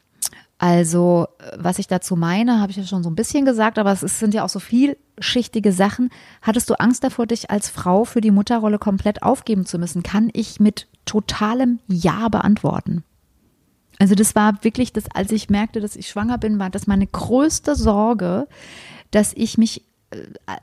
also, 0.57 1.27
was 1.57 1.79
ich 1.79 1.87
dazu 1.87 2.15
meine, 2.15 2.61
habe 2.61 2.71
ich 2.71 2.77
ja 2.77 2.85
schon 2.85 3.03
so 3.03 3.09
ein 3.09 3.15
bisschen 3.15 3.43
gesagt, 3.43 3.77
aber 3.77 3.91
es 3.91 3.99
sind 3.99 4.33
ja 4.33 4.45
auch 4.45 4.49
so 4.49 4.59
vielschichtige 4.59 5.73
Sachen. 5.73 6.09
Hattest 6.41 6.69
du 6.69 6.75
Angst 6.79 7.03
davor, 7.03 7.27
dich 7.27 7.51
als 7.51 7.69
Frau 7.69 8.05
für 8.05 8.21
die 8.21 8.31
Mutterrolle 8.31 8.79
komplett 8.79 9.21
aufgeben 9.21 9.65
zu 9.65 9.77
müssen? 9.77 10.01
Kann 10.01 10.29
ich 10.31 10.61
mit 10.61 10.87
totalem 11.05 11.79
Ja 11.87 12.29
beantworten. 12.29 13.03
Also 13.99 14.15
das 14.15 14.35
war 14.35 14.63
wirklich 14.63 14.91
das, 14.91 15.05
als 15.13 15.31
ich 15.31 15.49
merkte, 15.49 15.79
dass 15.79 15.95
ich 15.95 16.09
schwanger 16.09 16.37
bin, 16.37 16.59
war 16.59 16.69
das 16.69 16.87
meine 16.87 17.07
größte 17.07 17.75
Sorge, 17.75 18.47
dass 19.11 19.31
ich 19.33 19.57
mich 19.57 19.83
äh, 20.11 20.17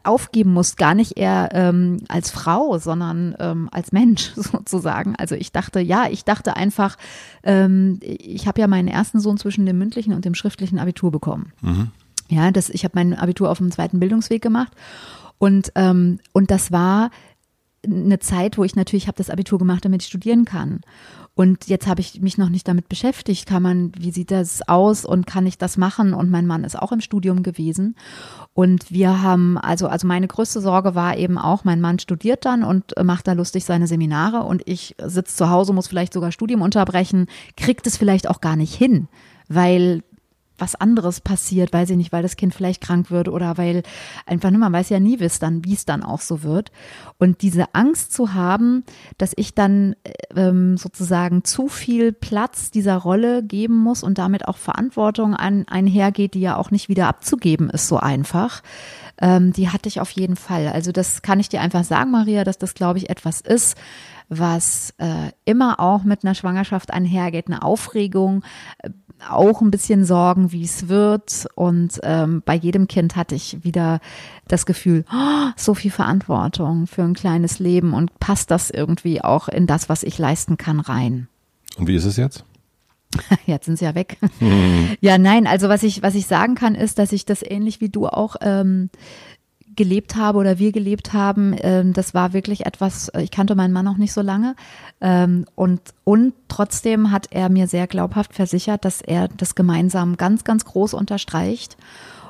aufgeben 0.05 0.53
muss, 0.53 0.77
gar 0.77 0.95
nicht 0.95 1.17
eher 1.17 1.49
ähm, 1.53 1.99
als 2.09 2.31
Frau, 2.31 2.79
sondern 2.79 3.35
ähm, 3.39 3.69
als 3.73 3.93
Mensch 3.93 4.33
sozusagen. 4.37 5.17
Also 5.17 5.35
ich 5.35 5.53
dachte, 5.53 5.81
ja, 5.81 6.09
ich 6.11 6.25
dachte 6.25 6.57
einfach, 6.57 6.97
ähm, 7.43 7.99
ich 8.03 8.47
habe 8.47 8.61
ja 8.61 8.67
meinen 8.67 8.89
ersten 8.89 9.21
Sohn 9.21 9.39
zwischen 9.39 9.65
dem 9.65 9.79
mündlichen 9.79 10.13
und 10.13 10.25
dem 10.25 10.35
schriftlichen 10.35 10.79
Abitur 10.79 11.11
bekommen. 11.11 11.53
Mhm. 11.63 11.91
Ja, 12.29 12.51
das, 12.51 12.69
ich 12.71 12.85
habe 12.85 12.93
mein 12.95 13.15
Abitur 13.15 13.51
auf 13.51 13.59
dem 13.59 13.71
zweiten 13.71 13.99
Bildungsweg 13.99 14.43
gemacht 14.43 14.73
und 15.39 15.73
ähm, 15.75 16.21
und 16.33 16.51
das 16.51 16.71
war 16.71 17.11
eine 17.85 18.19
Zeit, 18.19 18.59
wo 18.59 18.65
ich 18.65 18.77
natürlich 18.77 19.09
habe 19.09 19.17
das 19.17 19.31
Abitur 19.31 19.59
gemacht, 19.59 19.85
damit 19.85 20.03
ich 20.03 20.09
studieren 20.09 20.45
kann. 20.45 20.81
Und 21.35 21.67
jetzt 21.69 21.87
habe 21.87 22.01
ich 22.03 22.21
mich 22.21 22.37
noch 22.37 22.51
nicht 22.51 22.69
damit 22.69 22.89
beschäftigt. 22.89 23.47
Kann 23.47 23.63
man, 23.63 23.93
wie 23.99 24.11
sieht 24.11 24.31
das 24.31 24.69
aus 24.69 25.05
und 25.05 25.27
kann 25.27 25.47
ich 25.47 25.57
das 25.57 25.79
machen? 25.79 26.13
Und 26.13 26.31
mein 26.31 26.47
Mann 26.47 26.63
ist 26.63 26.79
auch 26.79 26.93
im 26.93 27.01
Studium 27.01 27.43
gewesen. 27.43 27.97
Und 28.53 28.91
wir 28.91 29.23
haben, 29.23 29.57
also, 29.57 29.89
also 29.89 30.07
meine 30.07 30.29
größte 30.29 30.61
Sorge 30.61 30.95
war 30.95 31.17
eben 31.17 31.39
auch, 31.39 31.65
mein 31.65 31.81
Mann 31.81 31.99
studiert 31.99 32.45
dann 32.45 32.65
und 32.65 32.93
macht 33.03 33.27
da 33.27 33.33
lustig 33.33 33.65
seine 33.65 33.87
Seminare 33.87 34.45
und 34.45 34.63
ich 34.67 34.95
sitze 35.03 35.37
zu 35.37 35.49
Hause, 35.49 35.73
muss 35.73 35.89
vielleicht 35.89 36.13
sogar 36.13 36.33
Studium 36.33 36.61
unterbrechen, 36.61 37.27
kriegt 37.57 37.87
es 37.87 37.97
vielleicht 37.97 38.29
auch 38.29 38.43
gar 38.43 38.57
nicht 38.57 38.75
hin, 38.75 39.09
weil 39.49 40.03
was 40.63 40.77
anderes 40.77 41.21
passiert, 41.21 41.73
weiß 41.73 41.91
ich 41.91 41.97
nicht, 41.97 42.13
weil 42.13 42.23
das 42.23 42.37
Kind 42.37 42.55
vielleicht 42.55 42.81
krank 42.81 43.11
wird 43.11 43.29
oder 43.29 43.59
weil 43.59 43.83
einfach, 44.27 44.53
ne, 44.53 44.59
man 44.59 44.73
weiß 44.73 44.91
ja 44.91 45.01
nie, 45.01 45.19
wie 45.19 45.25
es 45.25 45.41
dann, 45.41 45.65
wie 45.65 45.75
es 45.75 45.85
dann 45.85 46.05
auch 46.05 46.21
so 46.21 46.45
wird. 46.45 46.71
Und 47.19 47.43
diese 47.43 47.75
Angst 47.75 48.13
zu 48.13 48.33
haben, 48.33 48.85
dass 49.19 49.33
ich 49.35 49.57
dann 49.57 49.97
ähm, 50.37 50.77
sozusagen 50.77 51.43
zu 51.43 51.67
viel 51.67 52.13
Platz 52.13 52.71
dieser 52.71 52.97
Rolle 52.97 53.43
geben 53.43 53.75
muss 53.75 54.05
und 54.05 54.19
damit 54.19 54.47
auch 54.47 54.57
Verantwortung 54.57 55.35
an, 55.35 55.67
einhergeht, 55.67 56.35
die 56.35 56.41
ja 56.41 56.57
auch 56.57 56.71
nicht 56.71 56.89
wieder 56.89 57.09
abzugeben 57.09 57.69
ist 57.69 57.89
so 57.89 57.97
einfach, 57.97 58.63
ähm, 59.21 59.53
die 59.53 59.69
hatte 59.69 59.89
ich 59.89 60.01
auf 60.01 60.11
jeden 60.13 60.37
Fall. 60.37 60.69
Also 60.69 60.93
das 60.93 61.23
kann 61.23 61.41
ich 61.41 61.49
dir 61.49 61.61
einfach 61.61 61.83
sagen, 61.83 62.13
Maria, 62.13 62.45
dass 62.45 62.59
das, 62.59 62.75
glaube 62.75 62.99
ich, 62.99 63.11
etwas 63.11 63.41
ist, 63.41 63.77
was 64.29 64.95
äh, 64.97 65.33
immer 65.45 65.79
auch 65.79 66.05
mit 66.05 66.25
einer 66.25 66.35
Schwangerschaft 66.35 66.91
einhergeht, 66.91 67.49
eine 67.49 67.63
Aufregung, 67.63 68.43
äh, 68.79 68.91
auch 69.29 69.61
ein 69.61 69.71
bisschen 69.71 70.05
Sorgen, 70.05 70.53
wie 70.53 70.65
es 70.65 70.89
wird. 70.89 71.47
Und 71.55 72.01
ähm, 72.03 72.43
bei 72.45 72.55
jedem 72.55 72.89
Kind 72.89 73.17
hatte 73.17 73.35
ich 73.35 73.65
wieder 73.65 74.01
das 74.49 74.67
Gefühl, 74.67 75.05
oh, 75.13 75.51
so 75.57 75.75
viel 75.75 75.91
Verantwortung 75.91 76.87
für 76.87 77.03
ein 77.03 77.15
kleines 77.15 77.59
Leben 77.59 77.95
und 77.95 78.19
passt 78.19 78.51
das 78.51 78.71
irgendwie 78.71 79.23
auch 79.23 79.49
in 79.49 79.67
das, 79.67 79.89
was 79.89 80.03
ich 80.03 80.19
leisten 80.19 80.57
kann, 80.57 80.81
rein. 80.81 81.29
Und 81.77 81.87
wie 81.87 81.97
ist 81.97 82.05
es 82.05 82.17
jetzt? 82.17 82.45
Jetzt 83.47 83.67
sind 83.67 83.79
sie 83.79 83.85
ja 83.85 83.95
weg. 83.95 84.19
Mhm. 84.41 84.97
Ja, 85.01 85.19
nein, 85.19 85.47
also 85.47 85.69
was 85.69 85.83
ich, 85.83 86.03
was 86.03 86.15
ich 86.15 86.27
sagen 86.27 86.55
kann, 86.55 86.75
ist, 86.75 86.99
dass 86.99 87.13
ich 87.13 87.25
das 87.25 87.43
ähnlich 87.43 87.81
wie 87.81 87.89
du 87.89 88.07
auch 88.07 88.37
ähm, 88.41 88.91
gelebt 89.75 90.17
habe 90.17 90.39
oder 90.39 90.59
wir 90.59 90.73
gelebt 90.73 91.13
haben, 91.13 91.55
ähm, 91.61 91.93
das 91.93 92.15
war 92.15 92.33
wirklich 92.33 92.67
etwas, 92.67 93.09
äh, 93.11 93.23
ich 93.23 93.31
kannte 93.31 93.55
meinen 93.55 93.73
Mann 93.73 93.85
noch 93.85 93.97
nicht 93.97 94.13
so 94.13 94.21
lange. 94.21 94.55
Ähm, 95.01 95.47
und, 95.55 95.81
und 96.05 96.35
trotzdem 96.49 97.11
hat 97.11 97.29
er 97.31 97.49
mir 97.49 97.67
sehr 97.67 97.87
glaubhaft 97.87 98.35
versichert, 98.35 98.85
dass 98.85 99.01
er 99.01 99.29
das 99.29 99.55
gemeinsam 99.55 100.17
ganz, 100.17 100.45
ganz 100.45 100.65
groß 100.65 100.95
unterstreicht. 100.95 101.77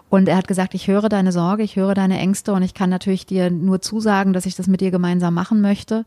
Und 0.08 0.28
er 0.28 0.36
hat 0.36 0.46
gesagt, 0.46 0.74
ich 0.74 0.88
höre 0.88 1.08
deine 1.08 1.32
Sorge, 1.32 1.62
ich 1.62 1.76
höre 1.76 1.94
deine 1.94 2.18
Ängste 2.18 2.52
und 2.52 2.62
ich 2.62 2.74
kann 2.74 2.90
natürlich 2.90 3.24
dir 3.24 3.50
nur 3.50 3.80
zusagen, 3.80 4.34
dass 4.34 4.46
ich 4.46 4.54
das 4.54 4.66
mit 4.66 4.82
dir 4.82 4.90
gemeinsam 4.90 5.32
machen 5.32 5.62
möchte 5.62 6.04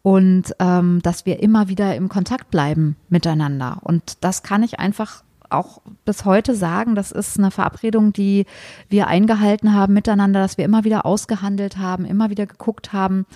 und 0.00 0.54
ähm, 0.58 1.00
dass 1.02 1.26
wir 1.26 1.42
immer 1.42 1.68
wieder 1.68 1.96
im 1.96 2.08
Kontakt 2.08 2.50
bleiben 2.50 2.96
miteinander. 3.08 3.78
Und 3.82 4.24
das 4.24 4.42
kann 4.42 4.62
ich 4.62 4.78
einfach 4.78 5.22
auch 5.50 5.82
bis 6.04 6.24
heute 6.24 6.54
sagen, 6.54 6.94
das 6.94 7.12
ist 7.12 7.38
eine 7.38 7.50
Verabredung, 7.50 8.12
die 8.12 8.46
wir 8.88 9.06
eingehalten 9.06 9.74
haben 9.74 9.94
miteinander, 9.94 10.40
dass 10.40 10.58
wir 10.58 10.64
immer 10.64 10.84
wieder 10.84 11.06
ausgehandelt 11.06 11.78
haben, 11.78 12.04
immer 12.04 12.30
wieder 12.30 12.46
geguckt 12.46 12.92
haben, 12.92 13.26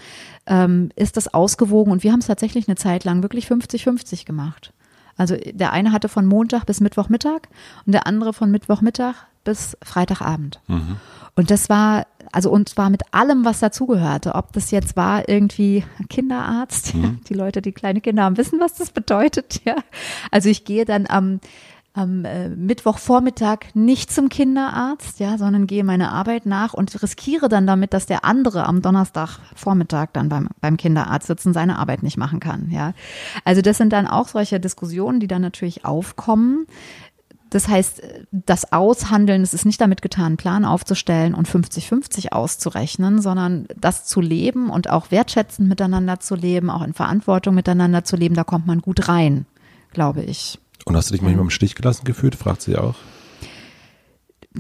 ähm, 0.47 0.91
ist 0.97 1.17
das 1.17 1.33
ausgewogen? 1.33 1.93
Und 1.93 2.03
wir 2.03 2.13
haben 2.13 2.21
es 2.21 2.27
tatsächlich 2.27 2.69
eine 2.69 2.77
Zeit 2.77 3.05
lang 3.05 3.23
wirklich 3.23 3.47
50-50 3.47 4.27
gemacht. 4.27 4.73
Also 5.17 5.37
der 5.37 5.73
eine 5.73 5.93
hatte 5.93 6.09
von 6.09 6.27
Montag 6.27 6.65
bis 6.65 6.81
Mittwochmittag 6.81 7.43
und 7.85 7.93
der 7.93 8.07
andere 8.07 8.33
von 8.33 8.51
Mittwochmittag 8.51 9.27
bis 9.45 9.77
Freitagabend. 9.83 10.61
Mhm. 10.67 10.97
Und 11.37 11.51
das 11.51 11.69
war, 11.69 12.07
also 12.33 12.51
und 12.51 12.69
zwar 12.69 12.91
mit 12.91 13.03
allem, 13.13 13.45
was 13.45 13.61
dazugehörte. 13.61 14.35
Ob 14.35 14.53
das 14.53 14.71
jetzt 14.71 14.97
war 14.97 15.29
irgendwie 15.29 15.85
Kinderarzt, 16.09 16.95
mhm. 16.95 17.21
die 17.29 17.35
Leute, 17.35 17.63
die 17.63 17.73
kleine 17.73 18.01
Kinder 18.01 18.25
haben, 18.25 18.37
wissen, 18.37 18.61
was 18.61 18.75
das 18.75 18.91
bedeutet. 18.91 19.61
Ja, 19.65 19.77
also 20.31 20.49
ich 20.49 20.65
gehe 20.65 20.85
dann 20.85 21.07
am 21.07 21.41
am 21.93 22.25
äh, 22.25 22.49
Mittwochvormittag 22.49 23.75
nicht 23.75 24.13
zum 24.13 24.29
Kinderarzt, 24.29 25.19
ja, 25.19 25.39
sondern 25.39 25.67
gehe 25.67 25.83
meine 25.83 26.13
Arbeit 26.13 26.47
nach 26.47 26.73
und 26.73 27.03
riskiere 27.03 27.49
dann 27.49 27.67
damit, 27.67 27.93
dass 27.93 28.07
der 28.07 28.25
andere 28.25 28.65
am 28.67 28.81
Donnerstagvormittag 28.81 30.09
dann 30.13 30.29
beim, 30.29 30.49
beim 30.61 30.77
Kinderarzt 30.77 31.27
sitzt 31.27 31.47
und 31.47 31.53
seine 31.53 31.79
Arbeit 31.79 32.03
nicht 32.03 32.17
machen 32.17 32.39
kann, 32.39 32.71
ja. 32.71 32.93
Also 33.45 33.61
das 33.61 33.77
sind 33.77 33.93
dann 33.93 34.07
auch 34.07 34.29
solche 34.29 34.61
Diskussionen, 34.61 35.19
die 35.19 35.27
dann 35.27 35.43
natürlich 35.43 35.85
aufkommen. 35.85 36.67
Das 37.51 37.67
heißt, 37.67 38.03
das 38.31 38.73
Aushandeln, 38.73 39.43
es 39.43 39.53
ist 39.53 39.67
nicht 39.67 39.81
damit 39.81 40.03
getan, 40.03 40.27
einen 40.27 40.37
Plan 40.37 40.65
aufzustellen 40.65 41.35
und 41.35 41.49
50-50 41.49 42.31
auszurechnen, 42.31 43.21
sondern 43.21 43.67
das 43.77 44.05
zu 44.05 44.21
leben 44.21 44.71
und 44.71 44.89
auch 44.89 45.11
wertschätzend 45.11 45.69
miteinander 45.69 46.21
zu 46.21 46.37
leben, 46.37 46.71
auch 46.71 46.83
in 46.83 46.95
Verantwortung 46.95 47.57
miteinander 47.57 48.05
zu 48.05 48.15
leben, 48.15 48.37
da 48.37 48.45
kommt 48.45 48.69
man 48.69 48.81
gut 48.81 49.09
rein, 49.09 49.47
glaube 49.93 50.23
ich. 50.23 50.61
Und 50.85 50.97
hast 50.97 51.11
du 51.11 51.13
dich 51.13 51.23
manchmal 51.23 51.45
im 51.45 51.51
Stich 51.51 51.75
gelassen 51.75 52.05
gefühlt? 52.05 52.35
Fragt 52.35 52.63
sie 52.63 52.77
auch. 52.77 52.95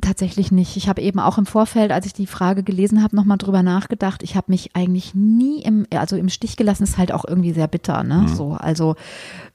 Tatsächlich 0.01 0.53
nicht. 0.53 0.77
Ich 0.77 0.89
habe 0.89 1.03
eben 1.03 1.19
auch 1.19 1.37
im 1.37 1.47
Vorfeld, 1.47 1.91
als 1.91 2.07
ich 2.07 2.13
die 2.13 2.29
Frage 2.29 2.63
gelesen 2.63 3.03
habe, 3.03 3.17
nochmal 3.17 3.39
drüber 3.39 3.65
nachgedacht. 3.65 4.23
Ich 4.23 4.37
habe 4.37 4.53
mich 4.53 4.77
eigentlich 4.77 5.17
nie 5.17 5.63
im, 5.63 5.85
also 5.91 6.15
im 6.15 6.29
Stich 6.29 6.57
gelassen, 6.57 6.85
ist 6.85 6.97
halt 6.97 7.11
auch 7.11 7.25
irgendwie 7.27 7.53
sehr 7.53 7.67
bitter, 7.67 8.05
ne? 8.05 8.19
Mhm. 8.23 8.29
So, 8.29 8.53
also, 8.53 8.95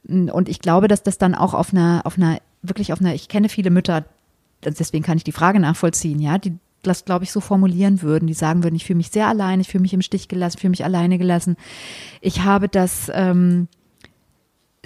und 0.08 0.50
ich 0.50 0.60
glaube, 0.60 0.90
dass 0.90 1.04
das 1.04 1.18
dann 1.18 1.36
auch 1.36 1.54
auf 1.54 1.72
einer, 1.72 2.02
auf 2.04 2.18
einer, 2.18 2.40
wirklich 2.62 2.92
auf 2.92 3.00
einer, 3.00 3.14
ich 3.14 3.30
kenne 3.30 3.48
viele 3.48 3.70
Mütter, 3.70 4.04
deswegen 4.66 5.06
kann 5.06 5.18
ich 5.18 5.24
die 5.24 5.32
Frage 5.32 5.62
nachvollziehen, 5.62 6.20
ja, 6.20 6.38
die 6.38 6.58
das, 6.84 7.06
glaube 7.06 7.24
ich, 7.24 7.32
so 7.32 7.40
formulieren 7.40 8.02
würden, 8.02 8.28
die 8.28 8.34
sagen 8.34 8.64
würden, 8.64 8.76
ich 8.76 8.86
fühle 8.86 8.98
mich 8.98 9.10
sehr 9.10 9.28
allein, 9.28 9.60
ich 9.60 9.70
fühle 9.70 9.82
mich 9.82 9.94
im 9.94 10.02
Stich 10.02 10.28
gelassen, 10.28 10.60
fühle 10.60 10.72
mich 10.72 10.84
alleine 10.84 11.18
gelassen. 11.18 11.56
Ich 12.22 12.44
habe 12.44 12.68
das 12.68 13.10
ähm, 13.14 13.68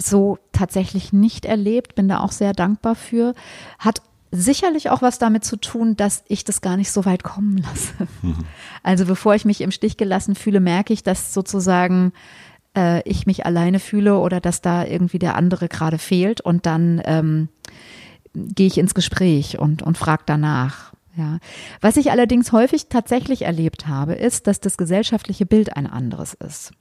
so 0.02 0.38
tatsächlich 0.52 1.12
nicht 1.12 1.44
erlebt, 1.44 1.94
bin 1.94 2.08
da 2.08 2.20
auch 2.20 2.32
sehr 2.32 2.52
dankbar 2.52 2.94
für. 2.94 3.34
Hat 3.78 4.02
sicherlich 4.32 4.90
auch 4.90 5.02
was 5.02 5.18
damit 5.18 5.44
zu 5.44 5.56
tun, 5.56 5.96
dass 5.96 6.24
ich 6.28 6.44
das 6.44 6.60
gar 6.60 6.76
nicht 6.76 6.90
so 6.90 7.04
weit 7.04 7.22
kommen 7.22 7.58
lasse. 7.58 8.08
Mhm. 8.22 8.36
Also 8.82 9.04
bevor 9.04 9.34
ich 9.34 9.44
mich 9.44 9.60
im 9.60 9.72
Stich 9.72 9.98
gelassen 9.98 10.34
fühle, 10.34 10.58
merke 10.58 10.94
ich, 10.94 11.02
dass 11.02 11.34
sozusagen 11.34 12.12
äh, 12.74 13.06
ich 13.08 13.26
mich 13.26 13.44
alleine 13.44 13.78
fühle 13.78 14.18
oder 14.18 14.40
dass 14.40 14.62
da 14.62 14.84
irgendwie 14.84 15.18
der 15.18 15.36
andere 15.36 15.68
gerade 15.68 15.98
fehlt 15.98 16.40
und 16.40 16.64
dann 16.64 17.02
ähm, 17.04 17.48
gehe 18.32 18.66
ich 18.66 18.78
ins 18.78 18.94
Gespräch 18.94 19.58
und, 19.58 19.82
und 19.82 19.98
frage 19.98 20.22
danach. 20.24 20.92
Ja. 21.16 21.38
Was 21.80 21.96
ich 21.96 22.10
allerdings 22.10 22.52
häufig 22.52 22.86
tatsächlich 22.88 23.42
erlebt 23.42 23.86
habe, 23.86 24.14
ist, 24.14 24.46
dass 24.46 24.60
das 24.60 24.76
gesellschaftliche 24.76 25.44
Bild 25.44 25.76
ein 25.76 25.86
anderes 25.86 26.34
ist. 26.34 26.72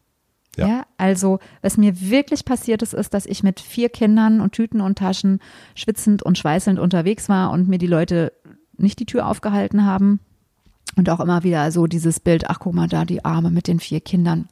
Ja. 0.58 0.68
ja. 0.68 0.86
also 0.98 1.40
was 1.62 1.78
mir 1.78 2.00
wirklich 2.00 2.44
passiert 2.46 2.82
ist, 2.82 2.94
ist, 2.94 3.14
dass 3.14 3.26
ich 3.26 3.44
mit 3.44 3.60
vier 3.60 3.90
Kindern 3.90 4.42
und 4.42 4.52
Tüten 4.52 4.82
und 4.82 4.98
Taschen 4.98 5.40
schwitzend 5.76 6.24
und 6.24 6.38
schweißelnd 6.38 6.80
unterwegs 6.80 7.30
war 7.30 7.52
und 7.52 7.68
mir 7.68 7.78
die 7.78 7.88
Leute 7.88 8.34
nicht 8.78 9.00
die 9.00 9.06
Tür 9.06 9.28
aufgehalten 9.28 9.86
haben. 9.86 10.20
Und 10.96 11.10
auch 11.10 11.20
immer 11.20 11.44
wieder 11.44 11.72
so 11.72 11.88
dieses 11.88 12.20
Bild, 12.20 12.50
ach 12.50 12.60
guck 12.60 12.74
mal 12.74 12.88
da, 12.88 13.06
die 13.06 13.24
Arme 13.24 13.52
mit 13.52 13.68
den 13.68 13.80
vier 13.80 14.02
Kindern. 14.02 14.50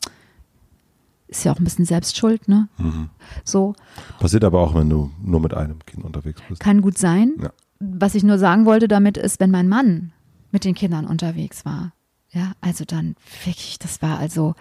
Ist 1.28 1.44
ja 1.44 1.52
auch 1.52 1.60
ein 1.60 1.64
bisschen 1.64 1.86
Selbstschuld, 1.86 2.48
ne? 2.48 2.70
Mhm. 2.78 3.10
So. 3.44 3.76
Passiert 4.20 4.46
aber 4.46 4.62
auch, 4.62 4.74
wenn 4.76 4.90
du 4.90 5.12
nur 5.22 5.42
mit 5.42 5.54
einem 5.54 5.86
Kind 5.86 6.06
unterwegs 6.06 6.42
bist. 6.48 6.62
Kann 6.62 6.82
gut 6.82 6.98
sein. 6.98 7.34
Ja. 7.42 7.52
Was 7.80 8.16
ich 8.16 8.24
nur 8.24 8.38
sagen 8.38 8.66
wollte 8.66 8.88
damit 8.88 9.18
ist, 9.18 9.40
wenn 9.40 9.52
mein 9.52 9.68
Mann 9.68 10.14
mit 10.52 10.64
den 10.64 10.74
Kindern 10.74 11.06
unterwegs 11.06 11.66
war. 11.66 11.92
Ja, 12.30 12.54
also 12.62 12.86
dann 12.86 13.16
wirklich, 13.44 13.78
das 13.80 14.02
war 14.02 14.20
also, 14.20 14.56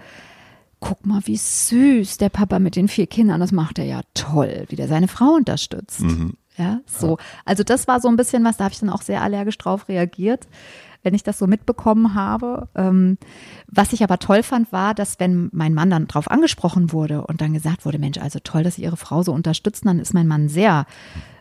guck 0.86 1.04
mal, 1.04 1.20
wie 1.24 1.36
süß 1.36 2.18
der 2.18 2.28
Papa 2.28 2.58
mit 2.60 2.76
den 2.76 2.86
vier 2.86 3.06
Kindern, 3.06 3.40
das 3.40 3.50
macht 3.50 3.78
er 3.78 3.84
ja 3.84 4.02
toll, 4.14 4.66
wie 4.68 4.76
der 4.76 4.86
seine 4.86 5.08
Frau 5.08 5.34
unterstützt. 5.34 6.02
Mhm. 6.02 6.34
Ja, 6.56 6.80
so. 6.86 7.18
Also 7.44 7.64
das 7.64 7.88
war 7.88 8.00
so 8.00 8.08
ein 8.08 8.16
bisschen 8.16 8.44
was, 8.44 8.56
da 8.56 8.64
habe 8.64 8.72
ich 8.72 8.80
dann 8.80 8.88
auch 8.88 9.02
sehr 9.02 9.20
allergisch 9.20 9.58
drauf 9.58 9.88
reagiert, 9.88 10.46
wenn 11.02 11.12
ich 11.12 11.22
das 11.22 11.38
so 11.38 11.46
mitbekommen 11.46 12.14
habe. 12.14 12.68
Ähm, 12.74 13.18
was 13.66 13.92
ich 13.92 14.02
aber 14.04 14.18
toll 14.18 14.42
fand, 14.42 14.72
war, 14.72 14.94
dass 14.94 15.18
wenn 15.18 15.50
mein 15.52 15.74
Mann 15.74 15.90
dann 15.90 16.06
drauf 16.06 16.30
angesprochen 16.30 16.92
wurde 16.92 17.26
und 17.26 17.40
dann 17.40 17.52
gesagt 17.52 17.84
wurde, 17.84 17.98
Mensch, 17.98 18.18
also 18.18 18.38
toll, 18.38 18.62
dass 18.62 18.76
Sie 18.76 18.82
Ihre 18.82 18.96
Frau 18.96 19.22
so 19.22 19.32
unterstützen, 19.32 19.88
dann 19.88 19.98
ist 19.98 20.14
mein 20.14 20.28
Mann 20.28 20.48
sehr 20.48 20.86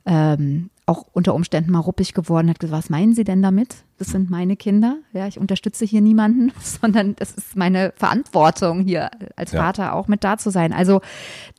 ähm, 0.05 0.69
auch 0.87 1.05
unter 1.13 1.33
Umständen 1.33 1.71
mal 1.71 1.79
ruppig 1.79 2.13
geworden, 2.13 2.49
hat 2.49 2.59
gesagt, 2.59 2.77
was 2.77 2.89
meinen 2.89 3.13
Sie 3.13 3.23
denn 3.23 3.41
damit? 3.41 3.83
Das 3.97 4.09
sind 4.09 4.29
meine 4.29 4.55
Kinder. 4.55 4.97
Ja, 5.13 5.25
ich 5.25 5.39
unterstütze 5.39 5.85
hier 5.85 6.01
niemanden, 6.01 6.51
sondern 6.59 7.15
das 7.15 7.31
ist 7.31 7.55
meine 7.55 7.93
Verantwortung 7.95 8.81
hier 8.81 9.09
als 9.35 9.51
ja. 9.51 9.63
Vater 9.63 9.93
auch 9.93 10.07
mit 10.07 10.23
da 10.23 10.37
zu 10.37 10.51
sein. 10.51 10.73
Also 10.73 11.01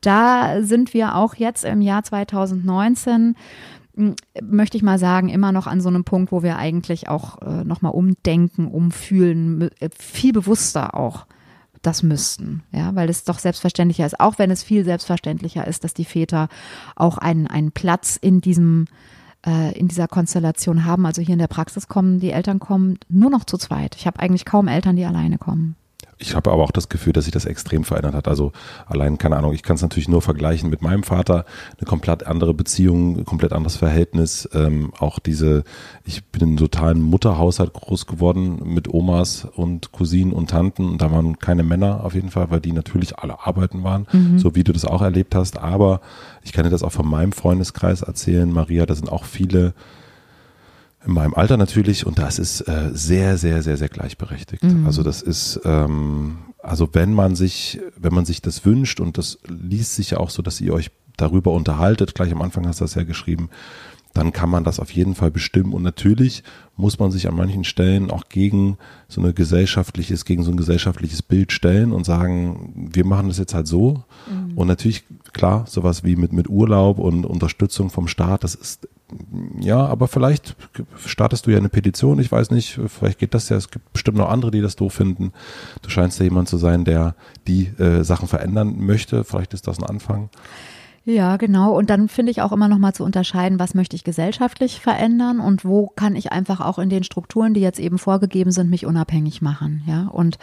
da 0.00 0.62
sind 0.62 0.94
wir 0.94 1.16
auch 1.16 1.34
jetzt 1.34 1.64
im 1.64 1.80
Jahr 1.80 2.04
2019 2.04 3.34
hm, 3.96 4.14
möchte 4.42 4.76
ich 4.76 4.82
mal 4.82 4.98
sagen, 4.98 5.28
immer 5.28 5.50
noch 5.50 5.66
an 5.66 5.80
so 5.80 5.88
einem 5.88 6.04
Punkt, 6.04 6.30
wo 6.30 6.42
wir 6.42 6.56
eigentlich 6.56 7.08
auch 7.08 7.42
äh, 7.42 7.64
nochmal 7.64 7.92
umdenken, 7.92 8.66
umfühlen, 8.66 9.70
äh, 9.80 9.88
viel 9.98 10.32
bewusster 10.32 10.94
auch 10.94 11.26
das 11.82 12.02
müssten, 12.02 12.62
ja, 12.72 12.94
weil 12.94 13.08
es 13.08 13.24
doch 13.24 13.38
selbstverständlicher 13.38 14.06
ist, 14.06 14.18
auch 14.18 14.38
wenn 14.38 14.50
es 14.50 14.62
viel 14.62 14.84
selbstverständlicher 14.84 15.66
ist, 15.66 15.84
dass 15.84 15.94
die 15.94 16.04
Väter 16.04 16.48
auch 16.96 17.16
einen, 17.16 17.46
einen 17.46 17.70
Platz 17.70 18.16
in 18.20 18.40
diesem 18.40 18.86
äh, 19.46 19.78
in 19.78 19.88
dieser 19.88 20.08
Konstellation 20.08 20.84
haben. 20.84 21.06
Also 21.06 21.22
hier 21.22 21.34
in 21.34 21.38
der 21.38 21.46
Praxis 21.46 21.88
kommen 21.88 22.20
die 22.20 22.30
Eltern 22.30 22.58
kommen 22.58 22.98
nur 23.08 23.30
noch 23.30 23.44
zu 23.44 23.56
zweit. 23.56 23.96
Ich 23.96 24.06
habe 24.06 24.20
eigentlich 24.20 24.44
kaum 24.44 24.68
Eltern, 24.68 24.96
die 24.96 25.04
alleine 25.04 25.38
kommen. 25.38 25.76
Ich 26.18 26.34
habe 26.34 26.50
aber 26.50 26.62
auch 26.62 26.70
das 26.70 26.88
Gefühl, 26.88 27.12
dass 27.12 27.24
sich 27.24 27.32
das 27.32 27.44
extrem 27.44 27.84
verändert 27.84 28.14
hat. 28.14 28.28
Also 28.28 28.52
allein, 28.86 29.18
keine 29.18 29.36
Ahnung, 29.36 29.52
ich 29.52 29.62
kann 29.62 29.76
es 29.76 29.82
natürlich 29.82 30.08
nur 30.08 30.22
vergleichen 30.22 30.70
mit 30.70 30.80
meinem 30.80 31.02
Vater. 31.02 31.44
Eine 31.78 31.86
komplett 31.86 32.26
andere 32.26 32.54
Beziehung, 32.54 33.24
komplett 33.26 33.52
anderes 33.52 33.76
Verhältnis. 33.76 34.48
Ähm, 34.54 34.92
auch 34.98 35.18
diese, 35.18 35.64
ich 36.04 36.24
bin 36.24 36.42
in 36.42 36.48
einem 36.48 36.56
totalen 36.56 37.02
Mutterhaushalt 37.02 37.74
groß 37.74 38.06
geworden 38.06 38.62
mit 38.64 38.92
Omas 38.92 39.44
und 39.44 39.92
Cousinen 39.92 40.32
und 40.32 40.48
Tanten. 40.48 40.88
Und 40.88 41.02
da 41.02 41.10
waren 41.10 41.38
keine 41.38 41.62
Männer 41.62 42.02
auf 42.02 42.14
jeden 42.14 42.30
Fall, 42.30 42.50
weil 42.50 42.60
die 42.60 42.72
natürlich 42.72 43.18
alle 43.18 43.46
arbeiten 43.46 43.84
waren, 43.84 44.06
mhm. 44.10 44.38
so 44.38 44.54
wie 44.54 44.64
du 44.64 44.72
das 44.72 44.86
auch 44.86 45.02
erlebt 45.02 45.34
hast. 45.34 45.58
Aber 45.58 46.00
ich 46.42 46.52
kann 46.52 46.64
dir 46.64 46.70
das 46.70 46.82
auch 46.82 46.92
von 46.92 47.06
meinem 47.06 47.32
Freundeskreis 47.32 48.00
erzählen, 48.00 48.50
Maria, 48.50 48.86
da 48.86 48.94
sind 48.94 49.12
auch 49.12 49.24
viele 49.24 49.74
in 51.06 51.14
meinem 51.14 51.34
Alter 51.34 51.56
natürlich 51.56 52.06
und 52.06 52.18
das 52.18 52.38
ist 52.38 52.62
äh, 52.62 52.90
sehr, 52.92 53.38
sehr, 53.38 53.62
sehr, 53.62 53.76
sehr 53.76 53.88
gleichberechtigt. 53.88 54.64
Mhm. 54.64 54.86
Also 54.86 55.02
das 55.02 55.22
ist, 55.22 55.60
ähm, 55.64 56.38
also 56.62 56.88
wenn 56.92 57.14
man 57.14 57.36
sich, 57.36 57.80
wenn 57.96 58.14
man 58.14 58.24
sich 58.24 58.42
das 58.42 58.64
wünscht 58.64 59.00
und 59.00 59.18
das 59.18 59.38
liest 59.46 59.94
sich 59.94 60.10
ja 60.10 60.18
auch 60.18 60.30
so, 60.30 60.42
dass 60.42 60.60
ihr 60.60 60.74
euch 60.74 60.90
darüber 61.16 61.52
unterhaltet, 61.52 62.14
gleich 62.14 62.32
am 62.32 62.42
Anfang 62.42 62.66
hast 62.66 62.80
du 62.80 62.84
das 62.84 62.94
ja 62.94 63.04
geschrieben, 63.04 63.48
dann 64.14 64.32
kann 64.32 64.48
man 64.48 64.64
das 64.64 64.80
auf 64.80 64.90
jeden 64.90 65.14
Fall 65.14 65.30
bestimmen. 65.30 65.74
Und 65.74 65.82
natürlich 65.82 66.42
muss 66.76 66.98
man 66.98 67.10
sich 67.10 67.28
an 67.28 67.36
manchen 67.36 67.64
Stellen 67.64 68.10
auch 68.10 68.24
gegen 68.30 68.78
so 69.08 69.20
eine 69.20 69.34
gesellschaftliches, 69.34 70.24
gegen 70.24 70.42
so 70.42 70.50
ein 70.50 70.56
gesellschaftliches 70.56 71.22
Bild 71.22 71.52
stellen 71.52 71.92
und 71.92 72.04
sagen, 72.04 72.72
wir 72.74 73.04
machen 73.04 73.28
das 73.28 73.38
jetzt 73.38 73.54
halt 73.54 73.66
so. 73.66 74.04
Mhm. 74.30 74.56
Und 74.56 74.68
natürlich, 74.68 75.04
klar, 75.34 75.66
sowas 75.68 76.02
wie 76.02 76.16
mit, 76.16 76.32
mit 76.32 76.48
Urlaub 76.48 76.98
und 76.98 77.26
Unterstützung 77.26 77.90
vom 77.90 78.08
Staat, 78.08 78.42
das 78.42 78.54
ist 78.54 78.88
ja, 79.60 79.84
aber 79.86 80.08
vielleicht 80.08 80.56
startest 81.04 81.46
du 81.46 81.50
ja 81.50 81.58
eine 81.58 81.68
Petition, 81.68 82.18
ich 82.18 82.32
weiß 82.32 82.50
nicht, 82.50 82.80
vielleicht 82.86 83.18
geht 83.18 83.34
das 83.34 83.48
ja, 83.48 83.56
es 83.56 83.70
gibt 83.70 83.92
bestimmt 83.92 84.18
noch 84.18 84.28
andere, 84.28 84.50
die 84.50 84.60
das 84.60 84.76
doof 84.76 84.94
finden. 84.94 85.32
Du 85.82 85.90
scheinst 85.90 86.18
ja 86.18 86.24
jemand 86.24 86.48
zu 86.48 86.56
sein, 86.56 86.84
der 86.84 87.14
die 87.46 87.66
äh, 87.78 88.02
Sachen 88.02 88.26
verändern 88.26 88.74
möchte, 88.78 89.22
vielleicht 89.22 89.54
ist 89.54 89.68
das 89.68 89.78
ein 89.78 89.84
Anfang. 89.84 90.28
Ja, 91.08 91.36
genau. 91.36 91.72
Und 91.78 91.88
dann 91.88 92.08
finde 92.08 92.32
ich 92.32 92.42
auch 92.42 92.50
immer 92.50 92.66
noch 92.66 92.78
mal 92.78 92.92
zu 92.92 93.04
unterscheiden, 93.04 93.60
was 93.60 93.74
möchte 93.74 93.94
ich 93.94 94.02
gesellschaftlich 94.02 94.80
verändern 94.80 95.38
und 95.38 95.64
wo 95.64 95.86
kann 95.86 96.16
ich 96.16 96.32
einfach 96.32 96.60
auch 96.60 96.80
in 96.80 96.88
den 96.88 97.04
Strukturen, 97.04 97.54
die 97.54 97.60
jetzt 97.60 97.78
eben 97.78 97.96
vorgegeben 97.96 98.50
sind, 98.50 98.70
mich 98.70 98.86
unabhängig 98.86 99.40
machen. 99.40 99.84
Ja, 99.86 100.08
und 100.08 100.36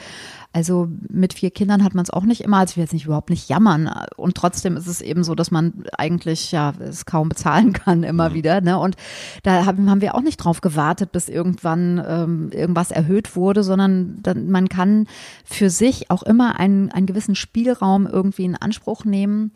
also 0.54 0.88
mit 1.10 1.34
vier 1.34 1.52
Kindern 1.52 1.84
hat 1.84 1.95
man 1.95 2.04
es 2.04 2.12
auch 2.12 2.23
nicht 2.23 2.45
immer, 2.45 2.60
also 2.60 2.71
ich 2.71 2.78
will 2.78 2.84
jetzt 2.86 2.93
nicht 2.93 3.04
überhaupt 3.04 3.30
nicht 3.30 3.49
jammern. 3.49 3.91
Und 4.15 4.36
trotzdem 4.36 4.78
ist 4.78 4.88
es 4.88 5.02
eben 5.02 5.26
so, 5.26 5.36
dass 5.36 5.52
man 5.52 5.84
eigentlich 5.97 6.54
ja 6.54 6.71
es 6.80 7.06
kaum 7.06 7.28
bezahlen 7.28 7.73
kann 7.73 8.04
immer 8.04 8.30
mhm. 8.30 8.34
wieder. 8.34 8.62
Ne? 8.62 8.80
Und 8.80 8.95
da 9.43 9.65
haben, 9.65 9.89
haben 9.89 9.99
wir 9.99 10.15
auch 10.15 10.21
nicht 10.21 10.38
drauf 10.38 10.62
gewartet, 10.62 11.12
bis 11.12 11.28
irgendwann 11.28 12.02
ähm, 12.08 12.52
irgendwas 12.54 12.91
erhöht 12.91 13.36
wurde, 13.36 13.63
sondern 13.63 14.19
dann, 14.23 14.49
man 14.49 14.69
kann 14.69 15.08
für 15.43 15.69
sich 15.69 16.10
auch 16.10 16.23
immer 16.23 16.58
einen, 16.58 16.89
einen 16.89 17.06
gewissen 17.06 17.36
Spielraum 17.36 18.08
irgendwie 18.08 18.45
in 18.45 18.56
Anspruch 18.56 19.04
nehmen 19.04 19.52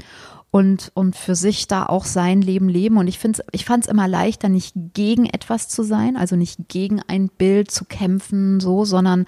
und, 0.57 0.91
und 0.95 1.15
für 1.15 1.35
sich 1.35 1.67
da 1.67 1.85
auch 1.85 2.03
sein 2.03 2.41
Leben 2.41 2.67
leben. 2.67 2.97
Und 2.97 3.05
ich 3.07 3.19
finde 3.19 3.43
ich 3.51 3.63
fand 3.63 3.83
es 3.83 3.91
immer 3.91 4.07
leichter, 4.07 4.49
nicht 4.49 4.73
gegen 4.95 5.27
etwas 5.27 5.69
zu 5.69 5.83
sein, 5.83 6.17
also 6.17 6.35
nicht 6.35 6.67
gegen 6.67 6.99
ein 7.07 7.29
Bild 7.29 7.69
zu 7.69 7.85
kämpfen, 7.85 8.59
so, 8.59 8.83
sondern 8.83 9.25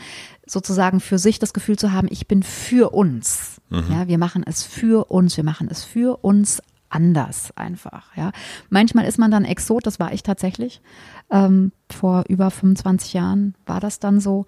sozusagen 0.47 0.99
für 0.99 1.19
sich 1.19 1.37
das 1.37 1.53
Gefühl 1.53 1.77
zu 1.77 1.91
haben, 1.91 2.07
ich 2.09 2.27
bin 2.27 2.41
für 2.41 2.95
uns. 2.95 3.61
Mhm. 3.69 3.83
Ja, 3.91 4.07
wir 4.07 4.17
machen 4.17 4.43
es 4.43 4.63
für 4.63 5.11
uns, 5.11 5.37
wir 5.37 5.43
machen 5.43 5.67
es 5.69 5.83
für 5.83 6.17
uns 6.23 6.63
anders 6.89 7.55
einfach, 7.55 8.17
ja. 8.17 8.31
Manchmal 8.71 9.05
ist 9.05 9.19
man 9.19 9.29
dann 9.29 9.45
Exot, 9.45 9.85
das 9.85 9.99
war 9.99 10.11
ich 10.11 10.23
tatsächlich. 10.23 10.81
Ähm, 11.29 11.71
vor 11.91 12.23
über 12.27 12.49
25 12.49 13.13
Jahren 13.13 13.53
war 13.67 13.79
das 13.79 13.99
dann 13.99 14.19
so. 14.19 14.47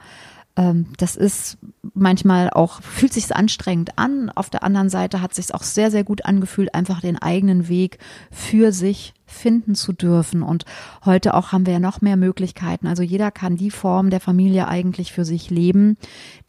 Ähm, 0.55 0.87
das 0.97 1.15
ist 1.15 1.57
manchmal 1.93 2.49
auch, 2.49 2.81
fühlt 2.81 3.13
sich 3.13 3.35
anstrengend 3.35 3.97
an. 3.97 4.29
Auf 4.29 4.49
der 4.49 4.63
anderen 4.63 4.89
Seite 4.89 5.21
hat 5.21 5.33
sich 5.33 5.53
auch 5.53 5.63
sehr, 5.63 5.91
sehr 5.91 6.03
gut 6.03 6.25
angefühlt, 6.25 6.73
einfach 6.73 7.01
den 7.01 7.21
eigenen 7.21 7.67
Weg 7.67 7.99
für 8.31 8.71
sich 8.71 9.13
finden 9.31 9.75
zu 9.75 9.93
dürfen. 9.93 10.43
Und 10.43 10.65
heute 11.05 11.33
auch 11.33 11.51
haben 11.51 11.65
wir 11.65 11.73
ja 11.73 11.79
noch 11.79 12.01
mehr 12.01 12.17
Möglichkeiten. 12.17 12.87
Also 12.87 13.03
jeder 13.03 13.31
kann 13.31 13.55
die 13.55 13.71
Form 13.71 14.09
der 14.09 14.19
Familie 14.19 14.67
eigentlich 14.67 15.11
für 15.11 15.25
sich 15.25 15.49
leben, 15.49 15.97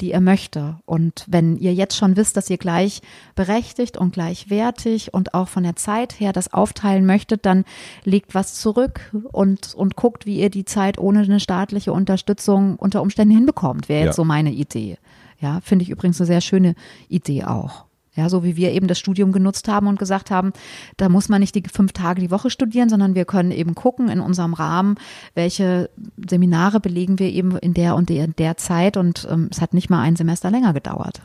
die 0.00 0.12
er 0.12 0.20
möchte. 0.20 0.78
Und 0.84 1.24
wenn 1.28 1.56
ihr 1.56 1.74
jetzt 1.74 1.96
schon 1.96 2.16
wisst, 2.16 2.36
dass 2.36 2.50
ihr 2.50 2.58
gleich 2.58 3.00
berechtigt 3.34 3.96
und 3.96 4.12
gleichwertig 4.12 5.14
und 5.14 5.34
auch 5.34 5.48
von 5.48 5.62
der 5.62 5.76
Zeit 5.76 6.18
her 6.20 6.32
das 6.32 6.52
aufteilen 6.52 7.06
möchtet, 7.06 7.46
dann 7.46 7.64
legt 8.04 8.34
was 8.34 8.54
zurück 8.54 9.14
und, 9.32 9.74
und 9.74 9.96
guckt, 9.96 10.26
wie 10.26 10.40
ihr 10.40 10.50
die 10.50 10.64
Zeit 10.64 10.98
ohne 10.98 11.20
eine 11.20 11.40
staatliche 11.40 11.92
Unterstützung 11.92 12.76
unter 12.76 13.02
Umständen 13.02 13.34
hinbekommt. 13.34 13.88
Wäre 13.88 14.00
jetzt 14.00 14.14
ja. 14.14 14.16
so 14.16 14.24
meine 14.24 14.52
Idee. 14.52 14.98
Ja, 15.40 15.60
finde 15.60 15.82
ich 15.82 15.90
übrigens 15.90 16.20
eine 16.20 16.26
sehr 16.26 16.40
schöne 16.40 16.74
Idee 17.08 17.44
auch. 17.44 17.84
Ja, 18.14 18.28
so 18.28 18.44
wie 18.44 18.56
wir 18.56 18.72
eben 18.72 18.88
das 18.88 18.98
Studium 18.98 19.32
genutzt 19.32 19.68
haben 19.68 19.86
und 19.86 19.98
gesagt 19.98 20.30
haben, 20.30 20.52
da 20.98 21.08
muss 21.08 21.30
man 21.30 21.40
nicht 21.40 21.54
die 21.54 21.62
fünf 21.72 21.92
Tage 21.92 22.20
die 22.20 22.30
Woche 22.30 22.50
studieren, 22.50 22.90
sondern 22.90 23.14
wir 23.14 23.24
können 23.24 23.50
eben 23.50 23.74
gucken 23.74 24.10
in 24.10 24.20
unserem 24.20 24.52
Rahmen, 24.52 24.96
welche 25.34 25.88
Seminare 26.28 26.78
belegen 26.78 27.18
wir 27.18 27.30
eben 27.30 27.56
in 27.56 27.72
der 27.72 27.94
und 27.94 28.10
der, 28.10 28.26
der 28.26 28.58
Zeit 28.58 28.98
und 28.98 29.26
ähm, 29.30 29.48
es 29.50 29.62
hat 29.62 29.72
nicht 29.72 29.88
mal 29.88 30.02
ein 30.02 30.16
Semester 30.16 30.50
länger 30.50 30.74
gedauert. 30.74 31.22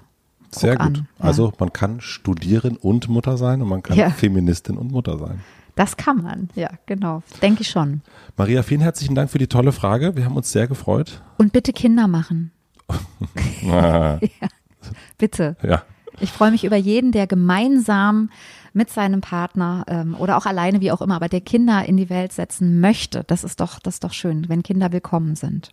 Guck 0.52 0.62
Sehr 0.62 0.78
gut. 0.78 0.98
Ja. 0.98 1.04
Also 1.20 1.52
man 1.60 1.74
kann 1.74 2.00
studieren 2.00 2.78
und 2.78 3.10
Mutter 3.10 3.38
sein 3.38 3.62
und 3.62 3.68
man 3.68 3.84
kann 3.84 3.98
ja. 3.98 4.10
Feministin 4.10 4.78
und 4.78 4.90
Mutter 4.90 5.18
sein. 5.18 5.42
Das 5.76 5.98
kann 5.98 6.24
man, 6.24 6.50
ja, 6.56 6.70
genau. 6.86 7.22
Denke 7.42 7.62
ich 7.62 7.70
schon. 7.70 8.02
Maria, 8.38 8.64
vielen 8.64 8.82
herzlichen 8.82 9.14
Dank 9.14 9.30
für 9.30 9.38
die 9.38 9.48
tolle 9.48 9.74
Frage. 9.74 10.16
Wir 10.16 10.26
haben 10.26 10.36
uns 10.38 10.52
sehr 10.52 10.68
gefreut. 10.68 11.22
Und 11.38 11.52
bitte 11.52 11.74
Kinder 11.74 12.08
machen. 12.08 12.52
ja, 13.62 14.20
bitte. 15.18 15.58
Ja. 15.62 15.84
Ich 16.20 16.32
freue 16.32 16.52
mich 16.52 16.64
über 16.64 16.78
jeden, 16.78 17.12
der 17.12 17.28
gemeinsam 17.28 18.30
mit 18.74 18.90
seinem 18.90 19.22
Partner 19.22 19.86
ähm, 19.88 20.16
oder 20.18 20.38
auch 20.38 20.46
alleine, 20.46 20.82
wie 20.82 20.92
auch 20.92 21.02
immer, 21.02 21.16
aber 21.16 21.30
der 21.30 21.42
Kinder 21.42 21.86
in 21.86 21.98
die 21.98 22.10
Welt 22.10 22.32
setzen 22.32 22.80
möchte. 22.80 23.24
Das 23.26 23.44
ist 23.44 23.60
doch, 23.60 23.80
das 23.80 23.96
ist 23.96 24.04
doch 24.04 24.14
schön, 24.14 24.50
wenn 24.50 24.64
Kinder 24.64 24.92
willkommen 24.92 25.36
sind. 25.36 25.72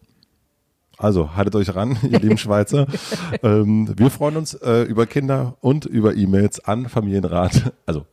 Also 0.97 1.35
haltet 1.35 1.57
euch 1.57 1.75
ran, 1.75 1.97
ihr 2.03 2.21
lieben 2.21 2.39
Schweizer. 2.39 2.87
ähm, 3.43 3.93
wir 3.97 4.11
freuen 4.11 4.37
uns 4.37 4.55
äh, 4.55 4.83
über 4.83 5.07
Kinder 5.07 5.57
und 5.61 5.87
über 5.87 6.15
E-Mails 6.15 6.65
an 6.65 6.89
Familienrat. 6.89 7.73
Also 7.87 8.07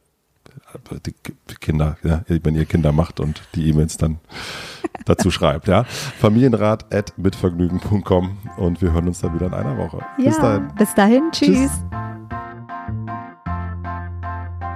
die 1.06 1.14
Kinder, 1.60 1.98
ja, 2.04 2.24
wenn 2.28 2.56
ihr 2.56 2.66
Kinder 2.66 2.92
macht 2.92 3.20
und 3.20 3.42
die 3.56 3.70
E-Mails 3.70 3.98
dann 3.98 4.20
dazu 5.06 5.32
schreibt, 5.32 5.68
ja. 5.68 5.84
Familienrat 5.84 6.94
at 6.94 7.18
mitvergnügen.com 7.18 8.38
und 8.58 8.82
wir 8.82 8.94
hören 8.94 9.08
uns 9.08 9.20
dann 9.20 9.34
wieder 9.34 9.48
in 9.48 9.54
einer 9.54 9.78
Woche. 9.78 10.00
Ja, 10.18 10.26
bis 10.26 10.38
dahin. 10.38 10.68
Bis 10.78 10.96
dahin. 10.96 11.30
Tschüss. 11.32 11.58
Tschüss. 11.58 12.01